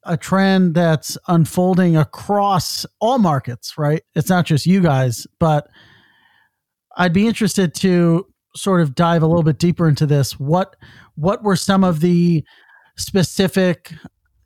a 0.05 0.17
trend 0.17 0.75
that's 0.75 1.19
unfolding 1.29 1.97
across 1.97 2.87
all 3.01 3.19
markets, 3.19 3.77
right? 3.77 4.03
It's 4.15 4.29
not 4.29 4.47
just 4.47 4.67
you 4.67 4.81
guys, 4.81 5.27
but 5.39 5.69
I'd 6.97 7.13
be 7.13 7.27
interested 7.27 7.75
to 7.77 8.27
sort 8.57 8.81
of 8.81 8.95
dive 8.95 9.23
a 9.23 9.27
little 9.27 9.43
bit 9.43 9.59
deeper 9.59 9.89
into 9.89 10.07
this. 10.07 10.39
What 10.39 10.77
what 11.15 11.43
were 11.43 11.57
some 11.57 11.85
of 11.85 12.01
the 12.01 12.45
specific 12.97 13.93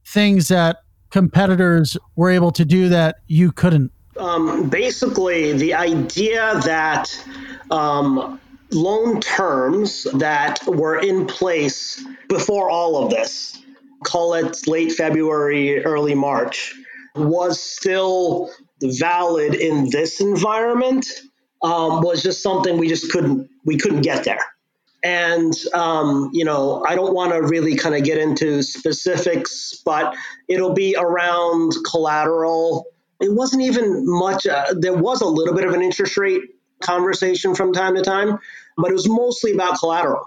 things 0.06 0.48
that 0.48 0.78
competitors 1.10 1.96
were 2.16 2.30
able 2.30 2.50
to 2.52 2.64
do 2.64 2.88
that 2.88 3.16
you 3.26 3.52
couldn't? 3.52 3.92
Um, 4.18 4.68
basically, 4.68 5.52
the 5.52 5.74
idea 5.74 6.60
that 6.64 7.08
um, 7.70 8.40
loan 8.72 9.20
terms 9.20 10.04
that 10.14 10.58
were 10.66 10.98
in 10.98 11.26
place 11.26 12.04
before 12.28 12.70
all 12.70 13.04
of 13.04 13.10
this, 13.10 13.58
call 14.04 14.34
it 14.34 14.66
late 14.66 14.92
February, 14.92 15.84
early 15.84 16.14
March, 16.14 16.74
was 17.14 17.62
still 17.62 18.50
valid 18.80 19.54
in 19.54 19.90
this 19.90 20.20
environment 20.20 21.06
um, 21.62 22.02
was 22.02 22.22
just 22.22 22.42
something 22.42 22.78
we 22.78 22.88
just 22.88 23.10
couldn't 23.10 23.48
we 23.64 23.76
couldn't 23.76 24.02
get 24.02 24.24
there. 24.24 24.40
And 25.04 25.54
um, 25.74 26.30
you 26.32 26.44
know, 26.44 26.84
I 26.86 26.94
don't 26.94 27.14
want 27.14 27.32
to 27.32 27.42
really 27.42 27.76
kind 27.76 27.94
of 27.94 28.04
get 28.04 28.18
into 28.18 28.62
specifics, 28.62 29.80
but 29.84 30.14
it'll 30.48 30.74
be 30.74 30.96
around 30.98 31.72
collateral. 31.90 32.86
It 33.20 33.32
wasn't 33.32 33.62
even 33.62 34.04
much. 34.04 34.46
Uh, 34.46 34.74
there 34.76 34.94
was 34.94 35.20
a 35.20 35.26
little 35.26 35.54
bit 35.54 35.64
of 35.64 35.74
an 35.74 35.82
interest 35.82 36.16
rate 36.16 36.42
conversation 36.80 37.54
from 37.54 37.72
time 37.72 37.94
to 37.94 38.02
time, 38.02 38.38
but 38.76 38.90
it 38.90 38.94
was 38.94 39.08
mostly 39.08 39.52
about 39.52 39.78
collateral 39.78 40.26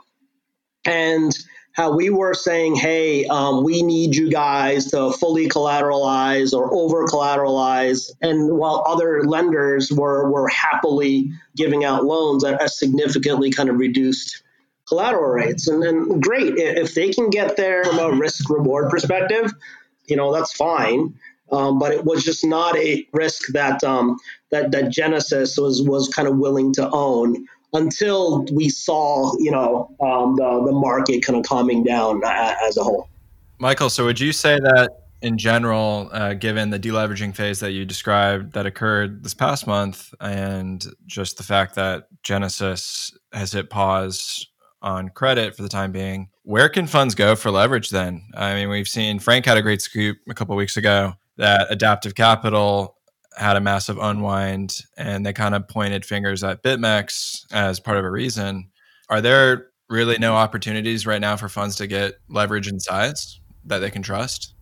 and 0.85 1.35
how 1.75 1.93
we 1.93 2.09
were 2.09 2.33
saying, 2.33 2.75
hey, 2.75 3.25
um, 3.25 3.63
we 3.63 3.81
need 3.81 4.15
you 4.15 4.31
guys 4.31 4.91
to 4.91 5.11
fully 5.11 5.49
collateralize 5.49 6.53
or 6.53 6.73
over 6.73 7.05
collateralize. 7.05 8.09
And 8.21 8.57
while 8.57 8.81
other 8.87 9.23
lenders 9.23 9.91
were, 9.91 10.31
were 10.31 10.47
happily 10.47 11.31
giving 11.57 11.83
out 11.83 12.05
loans 12.05 12.45
at 12.45 12.63
a 12.63 12.69
significantly 12.69 13.51
kind 13.51 13.69
of 13.69 13.77
reduced 13.77 14.41
collateral 14.87 15.31
rates. 15.31 15.67
And 15.67 15.83
then 15.83 16.21
great, 16.21 16.53
if 16.57 16.95
they 16.95 17.11
can 17.11 17.29
get 17.29 17.57
there 17.57 17.83
from 17.83 17.99
a 17.99 18.11
risk 18.11 18.49
reward 18.49 18.89
perspective, 18.89 19.53
you 20.07 20.15
know, 20.15 20.31
that's 20.31 20.53
fine. 20.53 21.13
Um, 21.51 21.77
but 21.77 21.91
it 21.91 22.05
was 22.05 22.23
just 22.23 22.45
not 22.45 22.77
a 22.77 23.05
risk 23.11 23.47
that 23.53 23.83
um, 23.83 24.17
that 24.49 24.71
that 24.71 24.89
Genesis 24.91 25.57
was 25.57 25.81
was 25.83 26.07
kind 26.09 26.27
of 26.27 26.37
willing 26.37 26.73
to 26.73 26.89
own 26.89 27.45
until 27.75 28.45
we 28.51 28.69
saw 28.69 29.31
you 29.39 29.51
know 29.51 29.95
um, 30.01 30.35
the 30.35 30.63
the 30.65 30.71
market 30.71 31.25
kind 31.25 31.37
of 31.37 31.45
calming 31.45 31.83
down 31.83 32.21
as 32.25 32.77
a 32.77 32.83
whole. 32.83 33.09
Michael, 33.59 33.89
so 33.89 34.05
would 34.05 34.19
you 34.19 34.33
say 34.33 34.59
that 34.59 34.89
in 35.21 35.37
general, 35.37 36.09
uh, 36.11 36.33
given 36.33 36.69
the 36.69 36.79
deleveraging 36.79 37.35
phase 37.35 37.59
that 37.59 37.71
you 37.71 37.85
described 37.85 38.53
that 38.53 38.65
occurred 38.65 39.23
this 39.23 39.33
past 39.33 39.65
month, 39.65 40.13
and 40.19 40.85
just 41.05 41.37
the 41.37 41.43
fact 41.43 41.75
that 41.75 42.07
Genesis 42.21 43.11
has 43.33 43.51
hit 43.51 43.69
pause 43.69 44.47
on 44.81 45.09
credit 45.09 45.55
for 45.55 45.63
the 45.63 45.69
time 45.69 45.91
being, 45.91 46.29
where 46.43 46.69
can 46.69 46.85
funds 46.85 47.15
go 47.15 47.35
for 47.35 47.49
leverage 47.49 47.89
then? 47.89 48.21
I 48.35 48.53
mean, 48.53 48.69
we've 48.69 48.87
seen 48.87 49.19
Frank 49.19 49.45
had 49.45 49.57
a 49.57 49.63
great 49.63 49.81
scoop 49.81 50.17
a 50.29 50.33
couple 50.33 50.55
weeks 50.55 50.77
ago 50.77 51.13
that 51.37 51.67
adaptive 51.69 52.15
capital 52.15 52.94
had 53.37 53.57
a 53.57 53.61
massive 53.61 53.97
unwind 53.97 54.81
and 54.97 55.25
they 55.25 55.33
kind 55.33 55.55
of 55.55 55.67
pointed 55.67 56.05
fingers 56.05 56.43
at 56.43 56.63
BitMEX 56.63 57.45
as 57.51 57.79
part 57.79 57.97
of 57.97 58.05
a 58.05 58.11
reason. 58.11 58.69
Are 59.09 59.21
there 59.21 59.67
really 59.89 60.17
no 60.17 60.35
opportunities 60.35 61.05
right 61.05 61.21
now 61.21 61.35
for 61.35 61.49
funds 61.49 61.75
to 61.77 61.87
get 61.87 62.15
leverage 62.29 62.67
in 62.67 62.79
size 62.79 63.39
that 63.65 63.79
they 63.79 63.91
can 63.91 64.01
trust? 64.01 64.55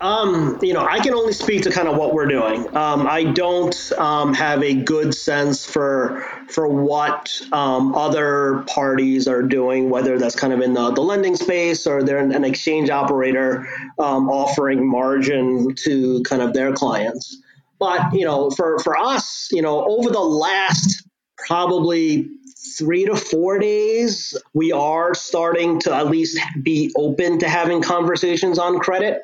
Um, 0.00 0.60
you 0.62 0.72
know, 0.72 0.86
I 0.86 1.00
can 1.00 1.12
only 1.12 1.32
speak 1.32 1.62
to 1.62 1.70
kind 1.70 1.88
of 1.88 1.96
what 1.96 2.14
we're 2.14 2.28
doing. 2.28 2.68
Um, 2.76 3.08
I 3.08 3.24
don't 3.24 3.92
um, 3.98 4.32
have 4.32 4.62
a 4.62 4.72
good 4.72 5.12
sense 5.12 5.66
for 5.66 6.24
for 6.48 6.68
what 6.68 7.40
um, 7.50 7.96
other 7.96 8.64
parties 8.68 9.26
are 9.26 9.42
doing, 9.42 9.90
whether 9.90 10.16
that's 10.16 10.36
kind 10.36 10.52
of 10.52 10.60
in 10.60 10.74
the, 10.74 10.92
the 10.92 11.00
lending 11.00 11.34
space 11.34 11.84
or 11.84 12.04
they're 12.04 12.18
an 12.18 12.44
exchange 12.44 12.90
operator 12.90 13.68
um, 13.98 14.30
offering 14.30 14.88
margin 14.88 15.74
to 15.82 16.22
kind 16.22 16.42
of 16.42 16.52
their 16.52 16.72
clients. 16.72 17.37
But 17.78 18.12
you 18.12 18.24
know, 18.24 18.50
for 18.50 18.78
for 18.80 18.96
us, 18.96 19.48
you 19.52 19.62
know, 19.62 19.84
over 19.84 20.10
the 20.10 20.20
last 20.20 21.08
probably 21.36 22.28
three 22.76 23.04
to 23.06 23.16
four 23.16 23.58
days, 23.58 24.36
we 24.54 24.72
are 24.72 25.14
starting 25.14 25.80
to 25.80 25.94
at 25.94 26.08
least 26.08 26.38
be 26.62 26.92
open 26.96 27.38
to 27.38 27.48
having 27.48 27.82
conversations 27.82 28.58
on 28.58 28.78
credit. 28.78 29.22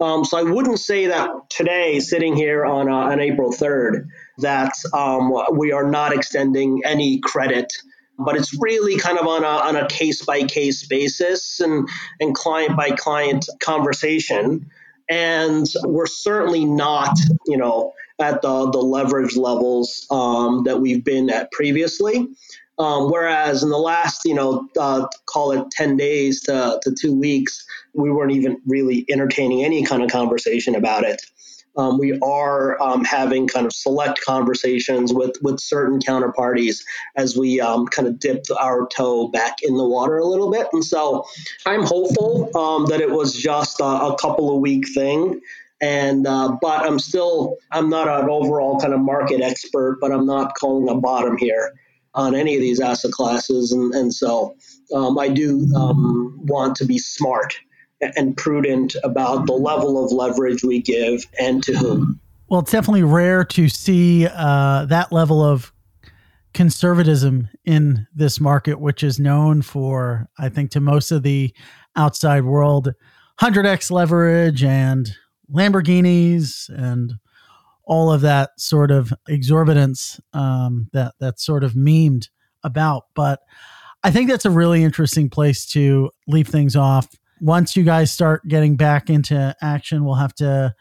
Um, 0.00 0.24
so 0.24 0.38
I 0.38 0.42
wouldn't 0.42 0.80
say 0.80 1.06
that 1.06 1.28
today, 1.50 2.00
sitting 2.00 2.34
here 2.34 2.64
on, 2.64 2.88
uh, 2.88 2.94
on 2.94 3.20
April 3.20 3.52
3rd, 3.52 4.06
that 4.38 4.72
um, 4.94 5.30
we 5.52 5.72
are 5.72 5.88
not 5.88 6.14
extending 6.14 6.80
any 6.86 7.18
credit, 7.18 7.70
but 8.18 8.34
it's 8.34 8.58
really 8.58 8.96
kind 8.96 9.18
of 9.18 9.26
on 9.26 9.44
a, 9.44 9.46
on 9.46 9.76
a 9.76 9.86
case 9.88 10.24
by 10.24 10.42
case 10.44 10.86
basis 10.86 11.60
and, 11.60 11.86
and 12.18 12.34
client 12.34 12.76
by 12.76 12.90
client 12.92 13.46
conversation. 13.60 14.70
And 15.10 15.66
we're 15.84 16.06
certainly 16.06 16.64
not, 16.64 17.18
you 17.46 17.56
know, 17.56 17.92
at 18.20 18.42
the, 18.42 18.70
the 18.70 18.78
leverage 18.78 19.36
levels 19.36 20.06
um, 20.10 20.62
that 20.64 20.80
we've 20.80 21.04
been 21.04 21.30
at 21.30 21.50
previously. 21.50 22.28
Um, 22.78 23.10
whereas 23.10 23.62
in 23.62 23.68
the 23.68 23.78
last, 23.78 24.24
you 24.24 24.34
know, 24.34 24.66
uh, 24.78 25.06
call 25.26 25.52
it 25.52 25.70
10 25.72 25.96
days 25.96 26.40
to, 26.42 26.80
to 26.82 26.94
two 26.94 27.14
weeks, 27.14 27.66
we 27.92 28.10
weren't 28.10 28.32
even 28.32 28.60
really 28.66 29.04
entertaining 29.10 29.64
any 29.64 29.84
kind 29.84 30.02
of 30.02 30.10
conversation 30.10 30.74
about 30.74 31.04
it. 31.04 31.20
Um, 31.80 31.98
we 31.98 32.18
are 32.20 32.80
um, 32.82 33.04
having 33.04 33.48
kind 33.48 33.64
of 33.64 33.72
select 33.72 34.20
conversations 34.20 35.12
with, 35.14 35.36
with 35.42 35.60
certain 35.60 35.98
counterparties 35.98 36.82
as 37.16 37.36
we 37.36 37.60
um, 37.60 37.86
kind 37.86 38.06
of 38.06 38.18
dip 38.18 38.44
our 38.60 38.86
toe 38.94 39.28
back 39.28 39.56
in 39.62 39.76
the 39.76 39.88
water 39.88 40.18
a 40.18 40.26
little 40.26 40.50
bit. 40.50 40.66
And 40.72 40.84
so 40.84 41.24
I'm 41.64 41.82
hopeful 41.82 42.54
um, 42.56 42.86
that 42.86 43.00
it 43.00 43.10
was 43.10 43.34
just 43.34 43.80
a, 43.80 43.84
a 43.84 44.16
couple 44.18 44.54
of 44.54 44.60
week 44.60 44.86
thing 44.94 45.40
and 45.80 46.26
uh, 46.26 46.56
but 46.60 46.84
I'm 46.84 46.98
still 46.98 47.56
I'm 47.70 47.88
not 47.88 48.06
an 48.06 48.28
overall 48.28 48.78
kind 48.78 48.92
of 48.92 49.00
market 49.00 49.40
expert, 49.40 49.98
but 50.00 50.12
I'm 50.12 50.26
not 50.26 50.54
calling 50.54 50.88
a 50.88 50.94
bottom 50.94 51.38
here 51.38 51.72
on 52.14 52.34
any 52.34 52.54
of 52.54 52.60
these 52.60 52.80
asset 52.80 53.12
classes, 53.12 53.72
and 53.72 53.94
and 53.94 54.12
so 54.12 54.56
um, 54.94 55.18
I 55.18 55.28
do 55.28 55.66
um, 55.74 56.38
want 56.44 56.76
to 56.76 56.84
be 56.84 56.98
smart 56.98 57.58
and 58.00 58.36
prudent 58.36 58.96
about 59.04 59.46
the 59.46 59.52
level 59.52 60.02
of 60.02 60.12
leverage 60.12 60.62
we 60.62 60.80
give 60.80 61.26
and 61.38 61.62
to 61.64 61.76
whom. 61.76 62.20
Well, 62.48 62.60
it's 62.60 62.72
definitely 62.72 63.04
rare 63.04 63.44
to 63.44 63.68
see 63.68 64.26
uh, 64.26 64.86
that 64.86 65.12
level 65.12 65.42
of 65.42 65.72
conservatism 66.52 67.48
in 67.64 68.06
this 68.14 68.40
market, 68.40 68.80
which 68.80 69.02
is 69.02 69.20
known 69.20 69.62
for, 69.62 70.28
I 70.38 70.48
think, 70.48 70.72
to 70.72 70.80
most 70.80 71.12
of 71.12 71.22
the 71.22 71.54
outside 71.96 72.44
world, 72.44 72.92
100x 73.40 73.90
leverage 73.90 74.64
and 74.64 75.14
Lamborghinis 75.52 76.68
and 76.68 77.14
all 77.84 78.12
of 78.12 78.20
that 78.20 78.50
sort 78.58 78.90
of 78.90 79.12
exorbitance 79.28 80.20
um, 80.32 80.88
that 80.92 81.14
that's 81.18 81.44
sort 81.44 81.64
of 81.64 81.72
memed 81.72 82.28
about. 82.62 83.04
But 83.14 83.40
I 84.02 84.10
think 84.10 84.30
that's 84.30 84.44
a 84.44 84.50
really 84.50 84.82
interesting 84.82 85.28
place 85.28 85.66
to 85.70 86.10
leave 86.26 86.48
things 86.48 86.76
off. 86.76 87.08
Once 87.40 87.76
you 87.76 87.82
guys 87.82 88.12
start 88.12 88.46
getting 88.46 88.76
back 88.76 89.10
into 89.10 89.54
action, 89.62 90.04
we'll 90.04 90.14
have 90.14 90.34
to 90.34 90.74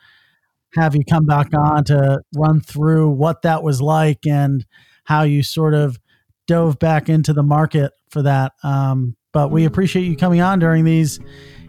have 0.75 0.95
you 0.95 1.03
come 1.09 1.25
back 1.25 1.47
on 1.53 1.83
to 1.85 2.21
run 2.35 2.61
through 2.61 3.09
what 3.09 3.41
that 3.41 3.63
was 3.63 3.81
like 3.81 4.25
and 4.27 4.65
how 5.05 5.23
you 5.23 5.41
sort 5.41 5.73
of 5.73 5.99
dove 6.47 6.77
back 6.79 7.09
into 7.09 7.33
the 7.33 7.43
market 7.43 7.91
for 8.09 8.21
that. 8.21 8.53
Um, 8.63 9.15
but 9.31 9.51
we 9.51 9.65
appreciate 9.65 10.03
you 10.03 10.15
coming 10.15 10.41
on 10.41 10.59
during 10.59 10.83
these 10.83 11.19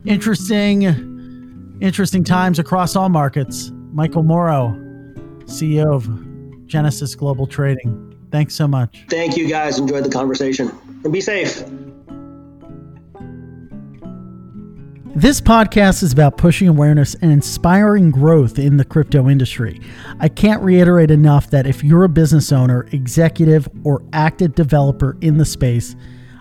interesting, 0.04 1.78
interesting 1.80 2.24
times 2.24 2.58
across 2.58 2.96
all 2.96 3.08
markets. 3.08 3.72
Michael 3.92 4.22
Moro, 4.22 4.70
CEO 5.44 5.92
of 5.92 6.66
Genesis 6.66 7.14
Global 7.14 7.46
Trading. 7.46 8.06
Thanks 8.30 8.54
so 8.54 8.68
much. 8.68 9.04
Thank 9.10 9.36
you, 9.36 9.48
guys. 9.48 9.78
Enjoyed 9.78 10.04
the 10.04 10.10
conversation. 10.10 10.70
And 11.04 11.12
be 11.12 11.20
safe. 11.20 11.64
This 15.16 15.40
podcast 15.40 16.04
is 16.04 16.12
about 16.12 16.36
pushing 16.36 16.68
awareness 16.68 17.14
and 17.14 17.32
inspiring 17.32 18.12
growth 18.12 18.60
in 18.60 18.76
the 18.76 18.84
crypto 18.84 19.28
industry. 19.28 19.80
I 20.20 20.28
can't 20.28 20.62
reiterate 20.62 21.10
enough 21.10 21.50
that 21.50 21.66
if 21.66 21.82
you're 21.82 22.04
a 22.04 22.08
business 22.08 22.52
owner, 22.52 22.86
executive, 22.92 23.68
or 23.82 24.04
active 24.12 24.54
developer 24.54 25.16
in 25.20 25.36
the 25.36 25.44
space, 25.44 25.96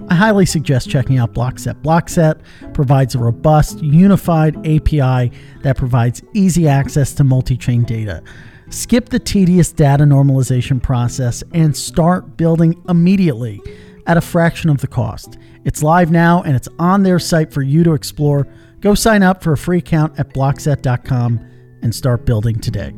I 0.08 0.14
highly 0.14 0.46
suggest 0.46 0.88
checking 0.88 1.18
out 1.18 1.34
Blockset. 1.34 1.82
Blockset 1.82 2.42
provides 2.76 3.16
a 3.16 3.20
robust, 3.20 3.82
unified 3.82 4.56
API 4.58 5.32
that 5.64 5.76
provides 5.76 6.22
easy 6.36 6.68
access 6.68 7.12
to 7.16 7.24
multi 7.24 7.58
chain 7.58 7.84
data. 7.84 8.22
Skip 8.70 9.10
the 9.10 9.20
tedious 9.20 9.72
data 9.72 10.04
normalization 10.04 10.82
process 10.82 11.44
and 11.56 11.76
start 11.76 12.38
building 12.38 12.80
immediately 12.88 13.64
at 14.06 14.16
a 14.16 14.22
fraction 14.22 14.70
of 14.70 14.82
the 14.82 14.88
cost. 14.88 15.40
It's 15.66 15.84
live 15.84 16.12
now 16.12 16.42
and 16.42 16.56
it's 16.56 16.70
on 16.80 17.04
their 17.04 17.20
site 17.20 17.52
for 17.52 17.62
you 17.62 17.84
to 17.84 17.94
explore. 17.94 18.48
Go 18.80 18.96
sign 18.96 19.24
up 19.24 19.44
for 19.44 19.54
a 19.54 19.58
free 19.58 19.80
account 19.80 20.18
at 20.20 20.34
blockset.com 20.34 21.46
and 21.82 21.94
start 21.94 22.26
building 22.26 22.60
today. 22.60 22.94